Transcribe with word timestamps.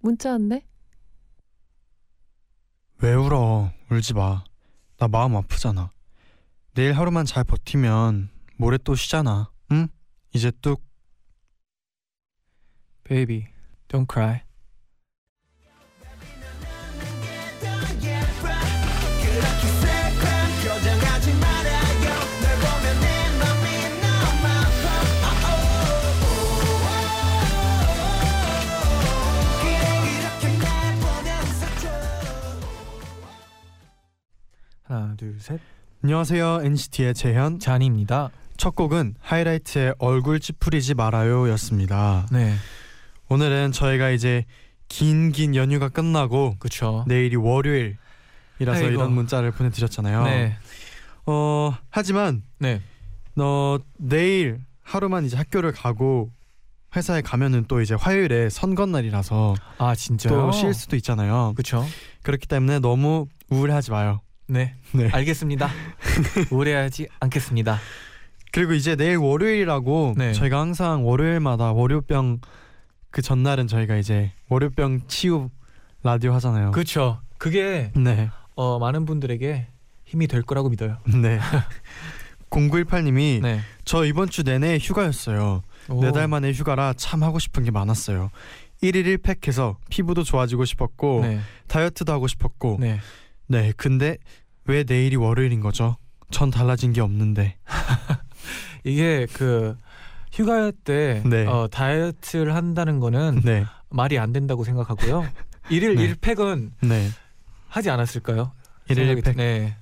문자 0.00 0.30
왔네. 0.32 0.66
왜 3.02 3.14
울어? 3.14 3.72
울지 3.90 4.14
마. 4.14 4.44
나 4.98 5.08
마음 5.08 5.36
아프잖아. 5.36 5.90
내일 6.74 6.92
하루만 6.92 7.24
잘 7.24 7.44
버티면 7.44 8.30
모레 8.56 8.78
또 8.84 8.94
쉬잖아. 8.94 9.50
응? 9.72 9.88
이제 10.34 10.50
뚝 10.62 10.88
Baby, 13.04 13.48
don't 13.88 14.06
cry. 14.08 14.42
셋. 35.40 35.58
안녕하세요. 36.02 36.60
NCT의 36.64 37.14
재현. 37.14 37.58
잔입니다. 37.58 38.30
첫 38.58 38.74
곡은 38.74 39.14
하이라이트의 39.20 39.94
얼굴 39.98 40.38
찌푸리지 40.38 40.94
말아요였습니다. 40.94 42.26
네, 42.30 42.54
오늘은 43.28 43.72
저희가 43.72 44.10
이제 44.10 44.44
긴긴 44.88 45.54
연휴가 45.54 45.88
끝나고 45.88 46.56
그렇죠. 46.58 47.04
내일이 47.08 47.36
월요일이라서 47.36 47.96
아이고. 48.72 48.88
이런 48.88 49.12
문자를 49.12 49.50
보내드렸잖아요. 49.52 50.24
네, 50.24 50.56
어 51.24 51.74
하지만 51.88 52.42
네, 52.58 52.82
너 53.34 53.80
내일 53.96 54.60
하루만 54.82 55.24
이제 55.24 55.38
학교를 55.38 55.72
가고 55.72 56.30
회사에 56.94 57.22
가면은 57.22 57.64
또 57.66 57.80
이제 57.80 57.94
화요일에 57.94 58.50
선거 58.50 58.84
날이라서 58.84 59.54
아 59.78 59.94
진짜요? 59.94 60.34
또쉴 60.34 60.74
수도 60.74 60.96
있잖아요. 60.96 61.54
그렇죠. 61.54 61.86
그렇기 62.22 62.46
때문에 62.46 62.80
너무 62.80 63.26
우울해하지 63.48 63.90
마요. 63.90 64.20
네, 64.50 64.74
네. 64.92 65.08
알겠습니다. 65.12 65.70
우울해하지 66.50 67.06
않겠습니다. 67.20 67.78
그리고 68.52 68.72
이제 68.72 68.96
내일 68.96 69.16
월요일이라고 69.18 70.14
네. 70.16 70.32
저희가 70.32 70.58
항상 70.58 71.06
월요일마다 71.06 71.72
월요병 71.72 72.40
그 73.10 73.22
전날은 73.22 73.68
저희가 73.68 73.96
이제 73.96 74.32
월요병 74.48 75.02
치유 75.06 75.50
라디오 76.02 76.32
하잖아요. 76.34 76.72
그렇죠. 76.72 77.20
그게 77.38 77.92
네. 77.94 78.28
어, 78.56 78.78
많은 78.80 79.06
분들에게 79.06 79.68
힘이 80.04 80.26
될 80.26 80.42
거라고 80.42 80.68
믿어요. 80.68 80.96
네. 81.22 81.38
0918님이 82.50 83.40
네, 83.40 83.60
저 83.84 84.04
이번 84.04 84.28
주 84.28 84.42
내내 84.42 84.78
휴가였어요. 84.78 85.62
네 85.88 86.10
달 86.12 86.26
만에 86.28 86.52
휴가라 86.52 86.94
참 86.96 87.22
하고 87.22 87.38
싶은 87.38 87.62
게 87.62 87.70
많았어요. 87.70 88.30
1일 88.82 89.18
1팩 89.18 89.46
해서 89.46 89.76
피부도 89.90 90.24
좋아지고 90.24 90.64
싶었고 90.64 91.20
네, 91.22 91.40
다이어트도 91.68 92.12
하고 92.12 92.26
싶었고 92.26 92.78
네. 92.80 92.98
네. 93.50 93.72
근데 93.76 94.16
왜 94.64 94.84
내일이 94.84 95.16
월요일인 95.16 95.60
거죠? 95.60 95.96
전 96.30 96.50
달라진 96.50 96.92
게 96.92 97.00
없는데 97.00 97.56
이게 98.84 99.26
그 99.32 99.76
휴가 100.32 100.70
때 100.84 101.22
네. 101.26 101.44
어, 101.46 101.66
다이어트를 101.68 102.54
한다는 102.54 103.00
거는 103.00 103.42
네. 103.44 103.64
말이 103.90 104.18
안 104.18 104.32
된다고 104.32 104.62
생각하고요. 104.64 105.26
일일 105.68 105.96
네. 105.96 106.04
일 106.04 106.14
1팩은 106.16 106.70
네. 106.82 107.08
하지 107.68 107.90
않았을까요? 107.90 108.52
1일 108.88 108.94
생각이 108.94 109.22
1팩 109.22 109.36
네. 109.36 109.76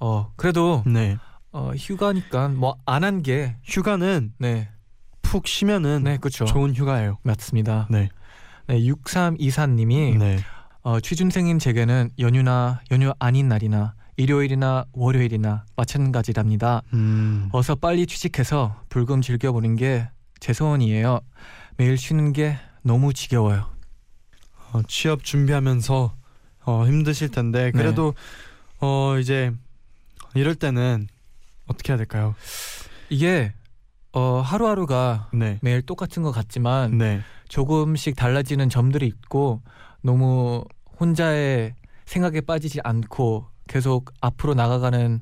어 0.00 0.32
그래도 0.36 0.82
네. 0.86 1.18
어, 1.52 1.72
휴가니까 1.76 2.48
뭐 2.48 2.78
안 2.86 3.02
한 3.04 3.22
게 3.22 3.56
휴가는 3.64 4.32
네. 4.38 4.70
푹 5.22 5.46
쉬면은. 5.46 6.02
좋은 6.46 6.74
휴가예요. 6.74 7.18
맞습니다. 7.22 7.86
네. 7.90 8.08
네, 8.66 8.80
6324님이 8.80 10.16
네. 10.18 10.38
어, 10.84 11.00
취준생인 11.00 11.58
제게는 11.58 12.10
연휴나 12.18 12.80
연휴 12.90 13.12
아닌 13.18 13.48
날이나 13.48 13.94
일요일이나 14.16 14.84
월요일이나 14.92 15.64
마찬가지랍니다. 15.76 16.82
음. 16.92 17.48
어서 17.52 17.74
빨리 17.74 18.06
취직해서 18.06 18.80
불금 18.88 19.20
즐겨보는 19.20 19.76
게 19.76 20.08
제 20.44 20.52
소원이에요. 20.52 21.20
매일 21.78 21.96
쉬는 21.96 22.34
게 22.34 22.58
너무 22.82 23.14
지겨워요. 23.14 23.66
어, 24.74 24.82
취업 24.86 25.24
준비하면서 25.24 26.14
어, 26.66 26.86
힘드실 26.86 27.30
텐데 27.30 27.70
그래도 27.70 28.12
어 28.78 29.16
이제 29.18 29.52
이럴 30.34 30.54
때는 30.54 31.08
어떻게 31.66 31.92
해야 31.94 31.96
될까요? 31.96 32.34
이게 33.08 33.54
어, 34.12 34.42
하루하루가 34.44 35.30
네. 35.32 35.58
매일 35.62 35.80
똑같은 35.80 36.22
것 36.22 36.30
같지만 36.30 36.98
네. 36.98 37.22
조금씩 37.48 38.14
달라지는 38.14 38.68
점들이 38.68 39.06
있고 39.06 39.62
너무 40.02 40.62
혼자의 41.00 41.74
생각에 42.06 42.40
빠지지 42.40 42.80
않고 42.84 43.46
계속 43.68 44.12
앞으로 44.20 44.54
나가가는 44.54 45.20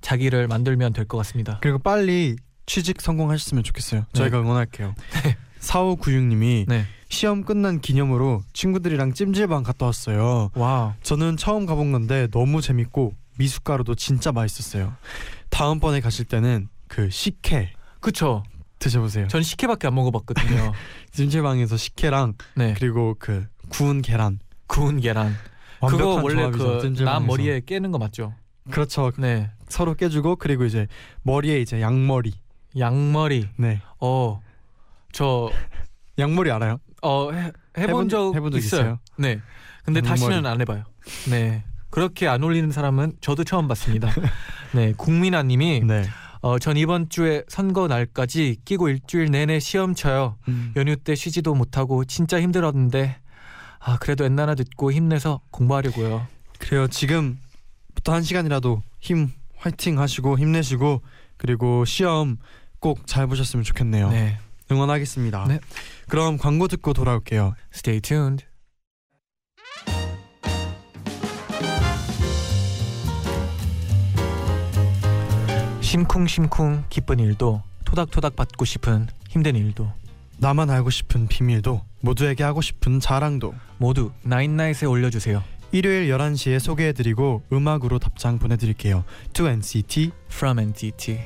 자기를 0.00 0.48
만들면 0.48 0.92
될 0.92 1.04
것 1.06 1.16
같습니다. 1.18 1.58
그리고 1.60 1.78
빨리 1.78 2.36
취직 2.66 3.00
성공하셨으면 3.00 3.64
좋겠어요. 3.64 4.06
저희가 4.12 4.40
응원할게요. 4.40 4.94
네. 5.24 5.36
4596님이 5.60 6.64
네. 6.68 6.84
시험 7.08 7.44
끝난 7.44 7.80
기념으로 7.80 8.42
친구들이랑 8.52 9.12
찜질방 9.12 9.62
갔다 9.64 9.86
왔어요. 9.86 10.50
와. 10.54 10.94
저는 11.02 11.36
처음 11.36 11.66
가본 11.66 11.92
건데 11.92 12.28
너무 12.30 12.62
재밌고 12.62 13.14
미숫가루도 13.38 13.96
진짜 13.96 14.32
맛있었어요. 14.32 14.94
다음번에 15.50 16.00
가실 16.00 16.24
때는 16.24 16.68
그 16.86 17.10
식혜 17.10 17.72
그쵸. 18.00 18.44
드셔보세요. 18.78 19.28
전 19.28 19.42
식혜밖에 19.42 19.88
안 19.88 19.94
먹어봤거든요. 19.96 20.72
찜질방에서 21.12 21.76
식혜랑 21.76 22.34
네. 22.54 22.74
그리고 22.78 23.14
그 23.18 23.46
구운 23.68 24.00
계란 24.00 24.38
구운 24.70 25.00
계란. 25.00 25.34
그거 25.80 26.22
원래 26.22 26.42
조합이죠, 26.42 26.64
그 26.64 26.80
찜질방에서. 26.82 27.04
남 27.04 27.26
머리에 27.26 27.60
깨는 27.66 27.90
거 27.90 27.98
맞죠? 27.98 28.34
그렇죠. 28.70 29.10
네. 29.18 29.50
서로 29.68 29.94
깨주고 29.94 30.36
그리고 30.36 30.64
이제 30.64 30.86
머리에 31.22 31.60
이제 31.60 31.80
양머리. 31.80 32.34
양머리. 32.78 33.48
네. 33.56 33.82
어. 33.98 34.40
저 35.12 35.50
양머리 36.18 36.50
알아요? 36.52 36.78
어, 37.02 37.32
해, 37.32 37.50
해본 37.76 38.08
적 38.08 38.34
해본 38.34 38.52
적 38.52 38.58
있어요. 38.58 38.80
있어요? 38.80 38.98
네. 39.16 39.40
근데 39.84 39.98
양머리. 39.98 40.08
다시는 40.08 40.46
안 40.46 40.60
해봐요. 40.60 40.84
네. 41.30 41.64
그렇게 41.90 42.28
안 42.28 42.44
어울리는 42.44 42.70
사람은 42.70 43.14
저도 43.20 43.42
처음 43.42 43.66
봤습니다. 43.66 44.08
네, 44.72 44.92
국민아님이 44.96 45.80
네. 45.80 46.04
어, 46.42 46.58
전 46.60 46.76
이번 46.76 47.08
주에 47.08 47.42
선거 47.48 47.88
날까지 47.88 48.58
끼고 48.64 48.88
일주일 48.88 49.30
내내 49.32 49.58
시험 49.58 49.94
쳐요. 49.94 50.36
음. 50.46 50.72
연휴 50.76 50.94
때 50.94 51.16
쉬지도 51.16 51.54
못하고 51.54 52.04
진짜 52.04 52.40
힘들었는데 52.40 53.19
아 53.80 53.96
그래도 53.98 54.24
엔나 54.24 54.46
나 54.46 54.54
듣고 54.54 54.92
힘내서 54.92 55.40
공부하려고요. 55.50 56.26
그래요. 56.58 56.86
지금부터 56.88 58.12
한 58.12 58.22
시간이라도 58.22 58.82
힘 59.00 59.30
화이팅 59.56 59.98
하시고 59.98 60.38
힘내시고 60.38 61.00
그리고 61.36 61.84
시험 61.84 62.36
꼭 62.78 63.06
잘 63.06 63.26
보셨으면 63.26 63.64
좋겠네요. 63.64 64.10
네, 64.10 64.38
응원하겠습니다. 64.70 65.46
네. 65.48 65.60
그럼 66.08 66.36
광고 66.38 66.68
듣고 66.68 66.92
돌아올게요. 66.92 67.54
stay 67.74 68.00
tuned. 68.00 68.44
심쿵심쿵 75.80 76.84
기쁜 76.88 77.18
일도 77.18 77.62
토닥토닥 77.84 78.36
받고 78.36 78.64
싶은 78.64 79.08
힘든 79.28 79.56
일도 79.56 79.90
나만 80.40 80.70
알고 80.70 80.88
싶은 80.90 81.28
비밀도 81.28 81.82
모두에게 82.00 82.44
하고 82.44 82.62
싶은 82.62 82.98
자랑도 82.98 83.54
모두 83.76 84.10
나인나잇에 84.22 84.86
올려주세요. 84.86 85.42
일요일 85.72 86.10
11시에 86.10 86.58
소개해드리고 86.58 87.42
음악으로 87.52 87.98
답장 87.98 88.38
보내드릴게요. 88.38 89.04
To 89.34 89.46
NCT 89.46 90.10
From 90.32 90.58
NCT. 90.58 91.18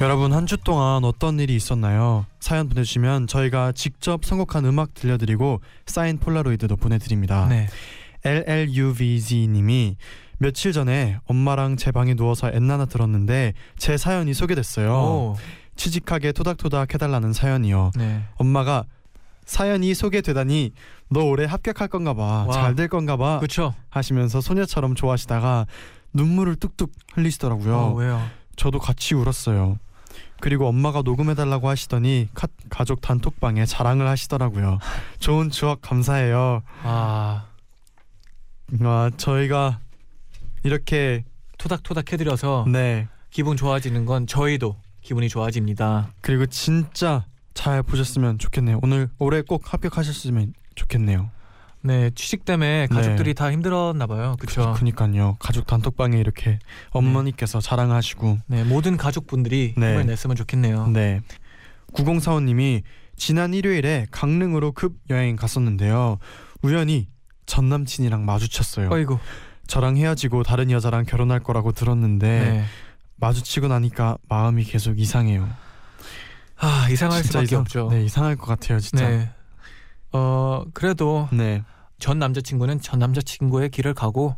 여러분 0.00 0.32
한 0.32 0.46
주 0.46 0.56
동안 0.58 1.04
어떤 1.04 1.40
일이 1.40 1.56
있었나요? 1.56 2.26
사연 2.40 2.68
보내주시면 2.68 3.26
저희가 3.28 3.72
직접 3.72 4.24
선곡한 4.24 4.64
음악 4.64 4.94
들려드리고 4.94 5.60
사인 5.86 6.18
폴라로이드도 6.18 6.76
보내드립니다. 6.76 7.46
네. 7.48 7.68
LLUVZ님이 8.24 9.96
며칠 10.38 10.72
전에 10.72 11.18
엄마랑 11.26 11.76
제 11.76 11.90
방에 11.90 12.14
누워서 12.14 12.50
엔나나 12.52 12.86
들었는데 12.86 13.54
제 13.76 13.96
사연이 13.96 14.34
소개됐어요. 14.34 14.92
오. 14.92 15.36
취직하게 15.76 16.32
토닥토닥 16.32 16.94
해달라는 16.94 17.32
사연이요. 17.32 17.92
네. 17.96 18.24
엄마가 18.36 18.84
사연이 19.44 19.94
소개되다니 19.94 20.72
너 21.10 21.24
올해 21.24 21.44
합격할 21.44 21.88
건가 21.88 22.14
봐. 22.14 22.44
와. 22.46 22.52
잘될 22.52 22.88
건가 22.88 23.16
봐. 23.16 23.38
그렇죠. 23.38 23.74
하시면서 23.90 24.40
소녀처럼 24.40 24.94
좋아하시다가 24.94 25.66
눈물을 26.12 26.56
뚝뚝 26.56 26.92
흘리시더라고요. 27.14 27.74
어, 27.76 27.94
왜요? 27.94 28.22
저도 28.56 28.78
같이 28.78 29.14
울었어요. 29.14 29.78
그리고 30.40 30.68
엄마가 30.68 31.02
녹음해달라고 31.02 31.68
하시더니 31.68 32.28
카, 32.34 32.46
가족 32.70 33.00
단톡방에 33.00 33.66
자랑을 33.66 34.06
하시더라고요. 34.06 34.78
좋은 35.18 35.50
추억 35.50 35.80
감사해요. 35.80 36.62
아 36.84 37.46
아, 38.80 39.10
저희가 39.16 39.80
이렇게 40.62 41.24
토닥토닥 41.58 42.12
해드려서 42.12 42.66
네 42.68 43.08
기분 43.30 43.56
좋아지는 43.56 44.04
건 44.06 44.26
저희도 44.26 44.76
기분이 45.00 45.28
좋아집니다. 45.28 46.12
그리고 46.20 46.46
진짜 46.46 47.24
잘 47.54 47.82
보셨으면 47.82 48.38
좋겠네요. 48.38 48.80
오늘 48.82 49.08
올해 49.18 49.42
꼭 49.42 49.72
합격하셨으면 49.72 50.54
좋겠네요. 50.74 51.30
네 51.80 52.10
취직 52.14 52.44
때문에 52.44 52.88
가족들이 52.88 53.34
다 53.34 53.52
힘들었나 53.52 54.06
봐요. 54.06 54.36
그렇죠. 54.38 54.74
그니까요. 54.74 55.36
가족 55.38 55.66
단톡방에 55.66 56.18
이렇게 56.18 56.58
어머니께서 56.90 57.60
자랑하시고 57.60 58.38
네 58.46 58.64
모든 58.64 58.96
가족분들이 58.96 59.74
네. 59.76 59.92
힘을 59.92 60.06
냈으면 60.06 60.36
좋겠네요. 60.36 60.88
네. 60.88 61.20
9045님이 61.92 62.82
지난 63.16 63.54
일요일에 63.54 64.06
강릉으로 64.10 64.72
급 64.72 64.96
여행 65.10 65.36
갔었는데요. 65.36 66.18
우연히 66.62 67.08
전 67.46 67.68
남친이랑 67.68 68.24
마주쳤어요. 68.24 68.90
어이구. 68.90 69.18
저랑 69.68 69.96
헤어지고 69.96 70.42
다른 70.42 70.70
여자랑 70.72 71.04
결혼할 71.04 71.38
거라고 71.40 71.70
들었는데 71.72 72.26
네. 72.40 72.64
마주치고 73.16 73.68
나니까 73.68 74.16
마음이 74.28 74.64
계속 74.64 74.98
이상해요. 74.98 75.48
아 76.58 76.88
이상할 76.90 77.22
수밖에 77.22 77.44
이상- 77.44 77.60
없죠. 77.60 77.88
네, 77.90 78.02
이상할 78.04 78.34
것 78.36 78.46
같아요, 78.46 78.80
진짜. 78.80 79.08
네. 79.08 79.30
어 80.12 80.64
그래도 80.74 81.28
네. 81.32 81.62
전 81.98 82.18
남자친구는 82.18 82.80
전 82.80 82.98
남자친구의 82.98 83.68
길을 83.70 83.92
가고 83.94 84.36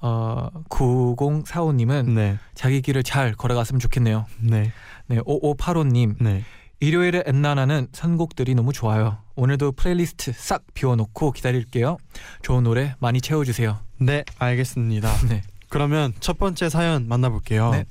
어 0.00 0.48
9045님은 0.70 2.10
네. 2.14 2.38
자기 2.54 2.80
길을 2.80 3.02
잘 3.02 3.32
걸어갔으면 3.34 3.78
좋겠네요. 3.78 4.26
네. 4.40 4.72
네 5.06 5.18
5585님 5.20 6.16
네. 6.20 6.44
일요일에 6.80 7.24
엔나나는 7.26 7.88
선곡들이 7.92 8.54
너무 8.54 8.72
좋아요. 8.72 9.18
오늘도 9.36 9.72
플레이리스트 9.72 10.32
싹 10.34 10.62
비워놓고 10.74 11.32
기다릴게요. 11.32 11.98
좋은 12.42 12.64
노래 12.64 12.94
많이 12.98 13.20
채워주세요. 13.20 13.78
네, 13.98 14.24
알겠습니다. 14.38 15.12
네. 15.28 15.42
그러면 15.68 16.14
첫 16.20 16.38
번째 16.38 16.68
사연 16.70 17.06
만나볼게요. 17.06 17.70
네. 17.70 17.84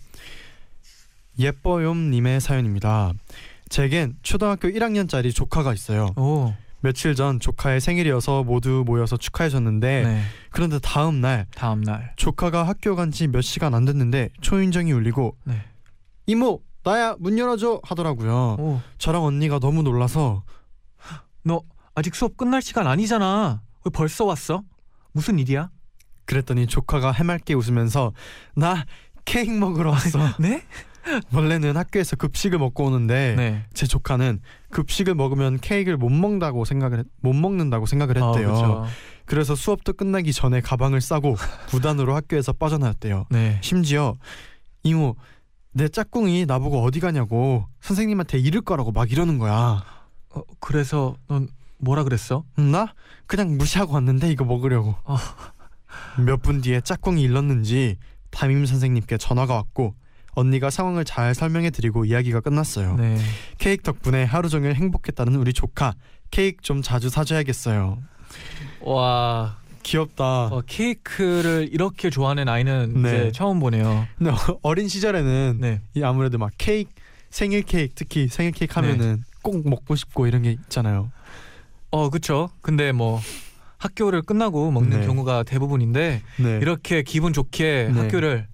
예뻐요님의 1.38 2.42
사연입니다. 2.42 3.14
제겐 3.70 4.16
초등학교 4.24 4.68
1학년짜리 4.70 5.34
조카가 5.34 5.74
있어요. 5.74 6.08
오. 6.16 6.54
며칠 6.80 7.16
전 7.16 7.40
조카의 7.40 7.82
생일이어서 7.82 8.44
모두 8.44 8.84
모여서 8.86 9.18
축하해줬는데 9.18 10.04
네. 10.04 10.22
그런데 10.52 10.78
다음 10.80 11.20
날 11.20 11.48
다음 11.56 11.82
날. 11.82 12.14
조카가 12.16 12.68
학교 12.68 12.96
간 12.96 13.12
지 13.12 13.28
몇 13.28 13.42
시간 13.42 13.74
안 13.74 13.86
됐는데 13.86 14.30
초인종이 14.42 14.92
울리고 14.92 15.36
네. 15.46 15.62
이모 16.28 16.62
나야 16.84 17.16
문 17.20 17.38
열어줘 17.40 17.82
하더라고요. 17.84 18.56
오. 18.60 18.82
저랑 19.00 19.24
언니가 19.24 19.58
너무 19.60 19.82
놀라서 19.82 20.44
너 21.46 21.62
아직 21.94 22.16
수업 22.16 22.36
끝날 22.36 22.62
시간 22.62 22.88
아니잖아. 22.88 23.62
왜 23.86 23.92
벌써 23.94 24.26
왔어? 24.26 24.64
무슨 25.14 25.40
일이야? 25.40 25.70
그랬더니 26.26 26.66
조카가 26.68 27.12
해맑게 27.12 27.54
웃으면서 27.54 28.12
나 28.56 28.84
케이크 29.24 29.52
먹으러 29.52 29.92
왔어. 29.92 30.20
네? 30.40 30.64
원래는 31.32 31.78
학교에서 31.78 32.16
급식을 32.16 32.58
먹고 32.58 32.86
오는데 32.86 33.36
네. 33.38 33.66
제 33.76 33.86
조카는 33.86 34.40
급식을 34.72 35.14
먹으면 35.14 35.60
케이크를 35.60 35.98
못 35.98 36.10
먹는다고 36.10 36.66
생각을 36.66 37.00
했, 37.00 37.06
못 37.22 37.34
먹는다고 37.34 37.86
생각을 37.86 38.22
아, 38.22 38.32
했대요. 38.32 38.48
그렇죠. 38.48 38.86
그래서 39.26 39.56
수업도 39.56 39.94
끝나기 39.94 40.34
전에 40.34 40.62
가방을 40.62 41.02
싸고 41.02 41.36
무단으로 41.72 42.16
학교에서 42.16 42.54
빠져나왔대요. 42.54 43.28
네. 43.30 43.60
심지어 43.62 44.18
이모 44.82 45.16
내 45.74 45.90
짝꿍이 45.90 46.48
나보고 46.48 46.84
어디 46.84 47.00
가냐고 47.00 47.68
선생님한테 47.82 48.40
이를 48.40 48.62
거라고 48.62 48.92
막 48.92 49.12
이러는 49.12 49.38
거야. 49.38 49.84
어, 50.66 50.68
그래서 50.68 51.16
넌 51.28 51.48
뭐라 51.78 52.04
그랬어? 52.04 52.44
음, 52.58 52.72
나 52.72 52.94
그냥 53.28 53.58
무시하고 53.58 53.94
왔는데 53.94 54.32
이거 54.32 54.46
먹으려고. 54.46 54.96
어. 55.04 55.18
몇분 56.26 56.62
뒤에 56.62 56.82
짝꿍이 56.82 57.22
일렀는지 57.22 57.98
담임 58.32 58.66
선생님께 58.66 59.18
전화가 59.18 59.54
왔고 59.54 59.94
언니가 60.32 60.70
상황을 60.70 61.06
잘 61.06 61.34
설명해 61.34 61.70
드리고 61.70 62.06
이야기가 62.06 62.42
끝났어요. 62.42 62.96
네. 62.98 63.18
케이크 63.58 63.84
덕분에 63.84 64.24
하루 64.26 64.50
종일 64.50 64.74
행복했다는 64.76 65.36
우리 65.36 65.54
조카. 65.54 65.94
케이크 66.32 66.62
좀 66.62 66.82
자주 66.82 67.10
사줘야겠어요. 67.10 68.00
와. 68.82 69.58
귀엽다. 69.84 70.48
어, 70.48 70.64
케이크를 70.66 71.70
이렇게 71.72 72.10
좋아하는 72.10 72.50
아이는 72.50 73.04
네. 73.04 73.10
이제 73.10 73.32
처음 73.32 73.60
보네요. 73.60 74.08
근데 74.18 74.32
어린 74.64 74.88
시절에는 74.88 75.58
네. 75.62 75.82
이 75.94 76.04
아무래도 76.04 76.38
막 76.40 76.52
케이크 76.58 76.90
생일 77.30 77.62
케이크 77.62 77.94
특히 77.94 78.28
생일 78.28 78.52
케이크 78.52 78.74
하면은 78.74 79.24
꼭 79.46 79.70
먹고 79.70 79.96
싶고 79.96 80.26
이런 80.26 80.42
게 80.42 80.52
있잖아요. 80.52 81.12
어, 81.92 82.10
그렇죠. 82.10 82.50
근데 82.62 82.92
뭐 82.92 83.22
학교를 83.78 84.24
끝나고 84.24 84.72
먹는 84.72 85.02
네. 85.02 85.06
경우가 85.06 85.44
대부분인데 85.44 86.24
네. 86.40 86.60
이렇게 86.64 87.04
기분 87.04 87.32
좋게 87.32 87.92
네. 87.94 88.00
학교를 88.02 88.48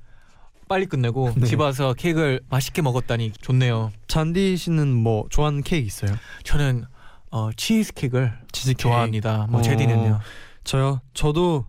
빨리 0.67 0.85
끝내고 0.85 1.33
네. 1.37 1.45
집 1.45 1.61
와서 1.61 1.93
케이크를 1.93 2.41
맛있게 2.49 2.81
먹었다니 2.81 3.31
좋네요. 3.39 3.93
잔디 4.09 4.57
씨는 4.57 4.93
뭐 4.93 5.25
좋아하는 5.29 5.63
케이크 5.63 5.87
있어요? 5.87 6.11
저는 6.43 6.83
어, 7.31 7.51
치즈 7.55 7.93
케이크를 7.93 8.37
치즈 8.51 8.71
케이크. 8.71 8.81
좋아합니다. 8.81 9.47
뭐 9.49 9.61
어. 9.61 9.63
제디는요. 9.63 10.19
저요. 10.65 10.99
저도 11.13 11.65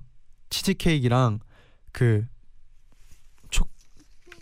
치즈 0.50 0.74
케이크랑 0.74 1.38
그 1.92 2.26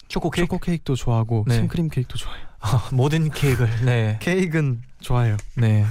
초코 0.09 0.31
케이크 0.31 0.47
초코 0.47 0.59
케이크 0.59 0.83
도 0.85 0.97
좋아하고 0.97 1.45
네. 1.47 1.57
생크림 1.57 1.89
케이크도 1.89 2.17
좋아해요. 2.17 2.50
어, 2.61 2.89
모든 2.93 3.31
케이크를 3.31 3.71
네. 3.85 4.19
케이크는 4.21 4.83
좋아해요. 5.01 5.37
네. 5.57 5.85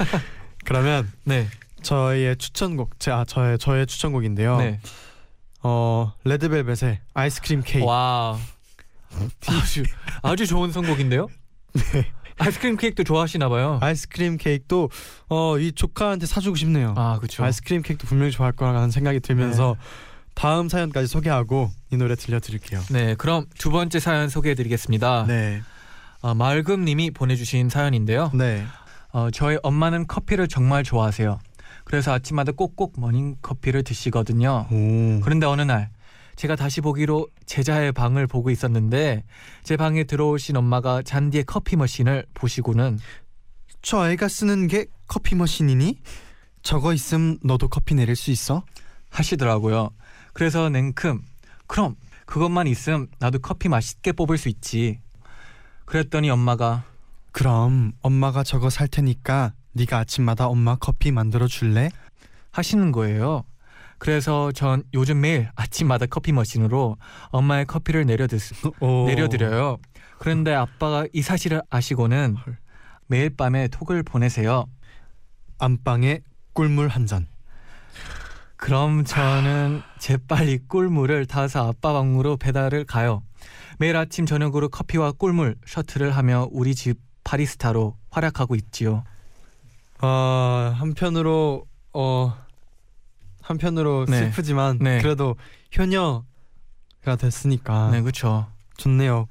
그러면 0.64 1.10
네. 1.24 1.48
저의 1.82 2.36
추천곡, 2.36 3.00
자 3.00 3.24
저의 3.26 3.58
저의 3.58 3.86
추천곡인데요. 3.86 4.58
네. 4.58 4.80
어 5.62 6.12
레드벨벳의 6.24 7.00
아이스크림 7.14 7.62
케이크. 7.64 7.86
와. 7.86 8.38
아주 9.46 9.82
아주 10.22 10.46
좋은 10.46 10.72
선곡인데요. 10.72 11.28
네. 11.92 12.10
아이스크림 12.38 12.76
케이크도 12.76 13.04
좋아하시나 13.04 13.48
봐요. 13.48 13.78
아이스크림 13.82 14.36
케이크도 14.38 14.90
어 15.28 15.58
이 15.58 15.72
조카한테 15.72 16.26
사주고 16.26 16.56
싶네요. 16.56 16.94
아, 16.96 17.18
그렇죠. 17.18 17.44
아이스크림 17.44 17.82
케이크도 17.82 18.06
분명히 18.08 18.32
좋아할 18.32 18.52
거라는 18.52 18.90
생각이 18.90 19.20
들면서 19.20 19.76
다음 20.34 20.68
사연까지 20.68 21.06
소개하고 21.08 21.70
이 21.92 21.96
노래 21.96 22.14
들려드릴게요. 22.16 22.80
네, 22.90 23.14
그럼 23.16 23.44
두 23.58 23.70
번째 23.70 24.00
사연 24.00 24.28
소개해드리겠습니다. 24.30 25.26
네, 25.28 25.62
어, 26.22 26.34
말금님이 26.34 27.10
보내주신 27.10 27.68
사연인데요. 27.68 28.30
네, 28.32 28.64
어, 29.12 29.30
저희 29.30 29.58
엄마는 29.62 30.06
커피를 30.06 30.48
정말 30.48 30.84
좋아하세요. 30.84 31.38
그래서 31.84 32.12
아침마다 32.12 32.52
꼭꼭 32.52 32.94
머닝 32.98 33.36
커피를 33.42 33.82
드시거든요. 33.82 34.66
오, 34.70 35.20
그런데 35.22 35.46
어느 35.46 35.62
날 35.62 35.90
제가 36.36 36.54
다시 36.56 36.80
보기로 36.80 37.28
제자의 37.44 37.92
방을 37.92 38.26
보고 38.28 38.50
있었는데 38.50 39.24
제 39.64 39.76
방에 39.76 40.04
들어오신 40.04 40.56
엄마가 40.56 41.02
잔디의 41.02 41.44
커피 41.44 41.76
머신을 41.76 42.24
보시고는 42.34 42.98
저 43.82 43.98
아이가 43.98 44.28
쓰는 44.28 44.68
게 44.68 44.86
커피 45.08 45.34
머신이니? 45.34 45.98
저거 46.62 46.94
있음 46.94 47.38
너도 47.42 47.66
커피 47.66 47.96
내릴 47.96 48.14
수 48.14 48.30
있어? 48.30 48.64
하시더라고요. 49.10 49.90
그래서 50.32 50.68
냉큼 50.70 51.20
그럼 51.66 51.96
그것만 52.26 52.68
있음 52.68 53.08
나도 53.18 53.40
커피 53.40 53.68
맛있게 53.68 54.12
뽑을 54.12 54.38
수 54.38 54.48
있지. 54.48 55.00
그랬더니 55.92 56.30
엄마가 56.30 56.84
그럼 57.32 57.92
엄마가 58.00 58.44
저거 58.44 58.70
살 58.70 58.88
테니까 58.88 59.52
네가 59.72 59.98
아침마다 59.98 60.46
엄마 60.46 60.74
커피 60.74 61.10
만들어 61.10 61.46
줄래? 61.46 61.90
하시는 62.50 62.92
거예요. 62.92 63.44
그래서 63.98 64.52
전 64.52 64.84
요즘 64.94 65.20
매일 65.20 65.50
아침마다 65.54 66.06
커피 66.06 66.32
머신으로 66.32 66.96
엄마의 67.28 67.66
커피를 67.66 68.06
내려드, 68.06 68.38
오. 68.80 69.04
내려드려요. 69.06 69.76
그런데 70.18 70.54
아빠가 70.54 71.06
이 71.12 71.20
사실을 71.20 71.60
아시고는 71.68 72.36
헐. 72.36 72.56
매일 73.06 73.28
밤에 73.28 73.68
톡을 73.68 74.02
보내세요. 74.02 74.64
안방에 75.58 76.20
꿀물 76.54 76.88
한 76.88 77.04
잔. 77.04 77.26
그럼 78.56 79.04
저는 79.04 79.82
재빨리 79.98 80.60
꿀물을 80.68 81.26
타서 81.26 81.68
아빠 81.68 81.92
방으로 81.92 82.38
배달을 82.38 82.86
가요. 82.86 83.22
매일 83.82 83.96
아침 83.96 84.26
저녁으로 84.26 84.68
커피와 84.68 85.10
꿀물 85.10 85.56
셔틀을 85.66 86.12
하며 86.12 86.46
우리 86.52 86.72
집 86.72 87.00
바리스타로 87.24 87.96
활약하고 88.10 88.54
있지요. 88.54 89.02
아 89.98 90.72
한편으로 90.76 91.66
어 91.92 92.32
한편으로 93.40 94.06
네. 94.08 94.18
슬프지만 94.18 94.78
네. 94.78 95.02
그래도 95.02 95.34
효녀가 95.76 97.16
됐으니까 97.18 97.90
네, 97.90 98.02
그렇죠. 98.02 98.46
좋네요. 98.76 99.26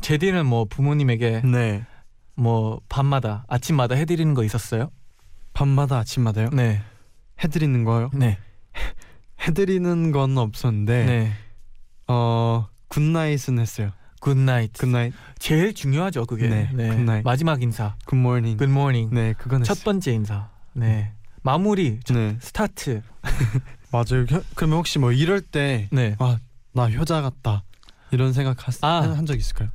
제디는 0.00 0.46
뭐 0.46 0.64
부모님에게 0.64 1.42
네. 1.42 1.84
뭐 2.36 2.80
밤마다 2.88 3.44
아침마다 3.48 3.96
해드리는 3.96 4.32
거 4.32 4.44
있었어요? 4.44 4.90
밤마다 5.52 5.98
아침마다요? 5.98 6.48
네, 6.54 6.80
해드리는 7.44 7.84
거요? 7.84 8.08
네, 8.14 8.38
해드리는 9.46 10.10
건 10.10 10.38
없었는데 10.38 11.04
네. 11.04 11.32
어 12.06 12.66
good 12.88 13.11
night은 13.11 13.58
했어요. 13.58 13.90
good 14.20 14.41
night. 14.41 14.72
good 14.72 14.88
night, 14.88 15.12
제일 15.38 15.74
중요하죠 15.74 16.26
그게. 16.26 16.48
네, 16.48 16.68
good 16.72 16.93
night. 16.93 17.24
마지막 17.24 17.62
인사. 17.62 17.94
good 18.06 18.23
morning. 18.23 18.56
good 18.56 18.74
morning. 18.74 19.10
네, 19.12 19.34
그건 19.38 19.60
했어요. 19.60 19.74
첫 19.74 19.84
번째 19.84 20.12
인사. 20.12 20.48
네. 20.72 21.12
마무리. 21.42 22.00
네, 22.10 22.36
스타트. 22.40 23.02
맞아요. 23.92 24.24
혀- 24.28 24.42
그러면 24.54 24.78
혹시 24.78 24.98
뭐 24.98 25.12
이럴 25.12 25.40
때 25.40 25.88
네. 25.92 26.16
나 26.72 26.88
효자 26.90 27.22
같다 27.22 27.62
이런 28.10 28.32
생각 28.32 28.66
하, 28.68 28.72
아. 28.82 29.00
한적 29.16 29.38
있을까요? 29.38 29.70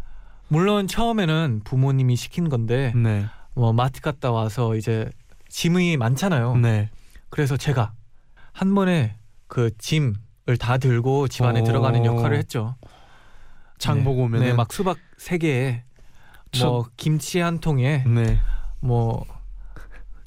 물론 0.49 0.87
처음에는 0.87 1.61
부모님이 1.63 2.15
시킨 2.15 2.47
건데 2.49 2.93
네, 2.95 3.25
뭐 3.55 3.73
마트 3.73 4.01
갔다 4.01 4.31
와서 4.31 4.75
이제 4.75 5.09
짐이 5.49 5.97
많잖아요. 5.97 6.57
네. 6.57 6.89
그래서 7.29 7.57
제가 7.57 7.93
한 8.51 8.75
번에 8.75 9.15
그 9.47 9.71
짐을 9.77 10.57
다 10.59 10.77
들고 10.77 11.27
집 11.27 11.43
안에 11.43 11.61
오. 11.61 11.63
들어가는 11.63 12.05
역할을 12.05 12.37
했죠. 12.37 12.75
장 13.83 13.97
네. 13.97 14.03
보고 14.05 14.23
오면은 14.23 14.47
네, 14.47 14.53
막 14.53 14.71
수박 14.71 14.97
세 15.17 15.37
개에 15.37 15.83
뭐 16.61 16.85
김치 16.95 17.39
한 17.39 17.59
통에 17.59 18.05
네. 18.07 18.39
뭐 18.79 19.25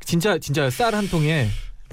진짜 0.00 0.36
진짜 0.36 0.68
쌀 0.68 0.94
한 0.94 1.08
통에 1.08 1.48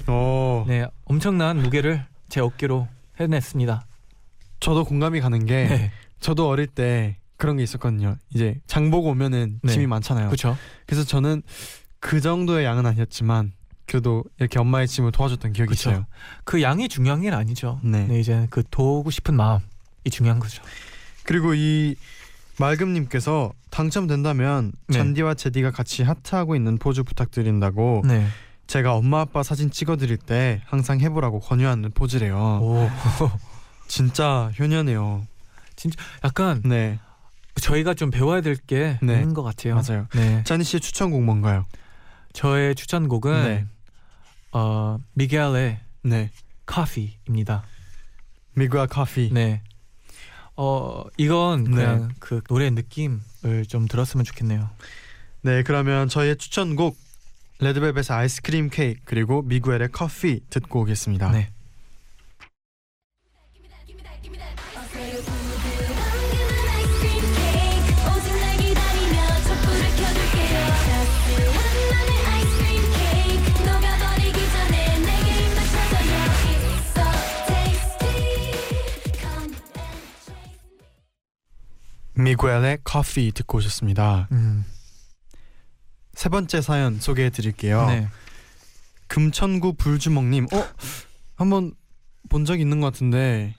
어, 0.06 0.66
네 0.68 0.86
엄청난 1.06 1.62
무게를 1.62 2.04
제 2.28 2.42
어깨로 2.42 2.86
해냈습니다. 3.18 3.86
저도 4.60 4.84
공감이 4.84 5.22
가는 5.22 5.46
게 5.46 5.66
네, 5.66 5.90
저도 6.20 6.50
어릴 6.50 6.66
때 6.66 7.16
그런 7.38 7.56
게 7.56 7.62
있었거든요. 7.62 8.18
이제 8.34 8.60
장 8.66 8.90
보고 8.90 9.08
오면은 9.08 9.60
네. 9.62 9.72
짐이 9.72 9.86
많잖아요. 9.86 10.26
그렇죠. 10.26 10.58
그래서 10.84 11.02
저는 11.02 11.42
그 11.98 12.20
정도의 12.20 12.66
양은 12.66 12.84
아니었지만 12.84 13.52
그래도 13.86 14.22
이렇게 14.38 14.58
엄마의 14.58 14.86
짐을 14.86 15.12
도와줬던 15.12 15.54
기억이 15.54 15.70
그쵸. 15.70 15.90
있어요. 15.90 16.06
그 16.44 16.60
양이 16.60 16.88
중요한 16.88 17.22
게 17.22 17.30
아니죠. 17.30 17.80
네. 17.82 18.06
네, 18.06 18.20
이제 18.20 18.48
그 18.50 18.62
도우고 18.70 19.10
싶은 19.10 19.34
마음이 19.34 19.62
중요한 20.10 20.38
거죠. 20.38 20.62
그리고 21.24 21.54
이 21.54 21.96
말금님께서 22.58 23.52
당첨된다면 23.70 24.72
네. 24.86 24.98
잔디와 24.98 25.34
제디가 25.34 25.72
같이 25.72 26.02
하트하고 26.02 26.54
있는 26.54 26.78
포즈 26.78 27.02
부탁드린다고 27.02 28.02
네. 28.06 28.26
제가 28.66 28.94
엄마 28.94 29.20
아빠 29.20 29.42
사진 29.42 29.70
찍어드릴 29.70 30.16
때 30.16 30.62
항상 30.66 31.00
해보라고 31.00 31.40
권유하는 31.40 31.90
포즈래요. 31.92 32.36
오, 32.62 32.88
진짜 33.88 34.50
효녀네요. 34.58 35.26
약간 36.22 36.62
네, 36.64 36.98
저희가 37.60 37.94
좀 37.94 38.10
배워야 38.10 38.40
될게 38.40 38.98
네. 39.02 39.14
있는 39.14 39.34
것 39.34 39.42
같아요. 39.42 39.74
맞아요. 39.74 40.06
네. 40.14 40.42
짜니 40.44 40.64
씨의 40.64 40.80
추천곡 40.80 41.22
뭔가요? 41.22 41.66
저의 42.32 42.74
추천곡은 42.74 43.44
네. 43.44 43.66
어, 44.52 44.98
미겔의 45.14 45.80
네, 46.02 46.30
Coffee입니다. 46.70 47.64
미구아 48.54 48.86
커피. 48.86 49.30
네. 49.32 49.62
어 50.56 51.04
이건 51.16 51.64
네. 51.64 51.70
그냥 51.70 52.10
그 52.20 52.40
노래 52.48 52.70
느낌을 52.70 53.66
좀 53.68 53.88
들었으면 53.88 54.24
좋겠네요. 54.24 54.70
네, 55.42 55.62
그러면 55.62 56.08
저희의 56.08 56.36
추천곡 56.36 56.96
레드벨벳의 57.60 58.06
아이스크림 58.10 58.70
케이크 58.70 59.00
그리고 59.04 59.42
미구엘의 59.42 59.88
커피 59.92 60.40
듣고 60.50 60.82
오겠습니다. 60.82 61.30
네. 61.32 61.50
미구엘의 82.16 82.78
커피 82.84 83.32
듣고 83.32 83.58
오셨습니다. 83.58 84.28
음. 84.32 84.64
세 86.14 86.28
번째 86.28 86.60
사연 86.60 87.00
소개해 87.00 87.30
드릴게요. 87.30 87.86
네. 87.86 88.08
금천구 89.08 89.74
불주먹님, 89.74 90.46
어 90.52 90.64
한번 91.36 91.72
본 92.28 92.44
적 92.44 92.60
있는 92.60 92.80
것 92.80 92.86
같은데 92.92 93.54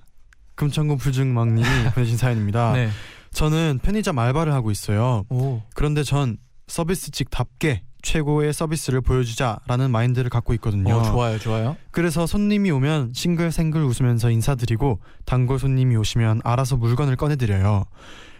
금천구 0.56 0.98
불주먹님이 0.98 1.66
보내신 1.94 2.18
사연입니다. 2.18 2.74
네. 2.74 2.90
저는 3.32 3.80
편의점 3.84 4.18
알바를 4.18 4.54
하고 4.54 4.72
있어요. 4.72 5.26
오. 5.30 5.62
그런데 5.74 6.04
전 6.04 6.38
서비스직답게 6.68 7.84
최고의 8.02 8.54
서비스를 8.54 9.02
보여주자라는 9.02 9.92
마인드를 9.92 10.30
갖고 10.30 10.54
있거든요. 10.56 10.96
어, 10.96 11.04
좋아요, 11.04 11.40
좋아요. 11.40 11.76
그래서 11.92 12.26
손님이 12.28 12.72
오면 12.72 13.12
싱글생글 13.14 13.84
웃으면서 13.84 14.30
인사드리고 14.30 15.00
단골 15.26 15.60
손님이 15.60 15.96
오시면 15.98 16.42
알아서 16.44 16.78
물건을 16.78 17.16
꺼내드려요. 17.18 17.86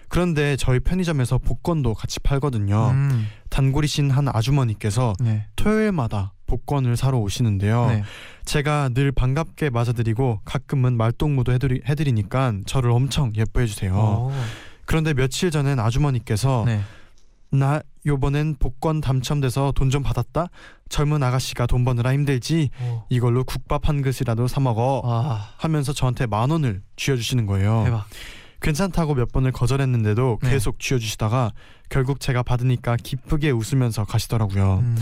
그런데 0.08 0.56
저희 0.56 0.80
편의점에서 0.80 1.38
복권도 1.40 1.94
같이 1.94 2.20
팔거든요. 2.20 2.90
음. 2.92 3.28
단골이신 3.50 4.12
한 4.12 4.28
아주머니께서 4.28 5.14
네. 5.20 5.48
토요일마다 5.56 6.34
복권을 6.48 6.96
사러 6.98 7.18
오시는데요. 7.20 7.88
네. 7.88 8.04
제가 8.46 8.90
늘 8.90 9.12
반갑게 9.12 9.70
맞아드리고 9.72 10.42
가끔은 10.46 10.96
말동무도 10.98 11.52
해드리, 11.54 11.82
해드리니까 11.88 12.54
저를 12.66 12.92
엄청 12.92 13.34
예뻐해 13.36 13.66
주세요. 13.66 13.96
오. 13.96 14.32
그런데 14.86 15.14
며칠 15.14 15.50
전엔 15.52 15.80
아주머니께서 15.80 16.64
네. 16.66 16.82
나 17.52 17.82
요번엔 18.06 18.58
복권 18.60 19.02
당첨돼서 19.02 19.72
돈 19.72 19.90
좀 19.90 20.04
받았다. 20.04 20.48
젊은 20.90 21.24
아가씨가 21.24 21.66
돈 21.66 21.84
버느라 21.86 22.14
힘들지. 22.14 22.70
오. 22.84 23.04
이걸로 23.10 23.44
국밥 23.44 23.88
한 23.90 24.02
그릇이라도 24.04 24.48
사 24.48 24.60
먹어. 24.60 25.02
와. 25.04 25.50
하면서 25.58 25.94
저한테 25.94 26.28
만 26.28 26.52
원을 26.52 26.84
쥐어 26.98 27.16
주시는 27.16 27.46
거예요. 27.48 27.84
대박. 27.86 28.06
괜찮다고 28.66 29.14
몇 29.14 29.32
번을 29.32 29.52
거절했는데도 29.52 30.40
네. 30.42 30.50
계속 30.50 30.80
쥐어주시다가 30.80 31.52
결국 31.90 32.20
제가 32.20 32.42
받으니까 32.42 32.98
기쁘게 32.98 33.52
웃으면서 33.52 34.06
가시더라고요. 34.06 34.80
음. 34.80 34.98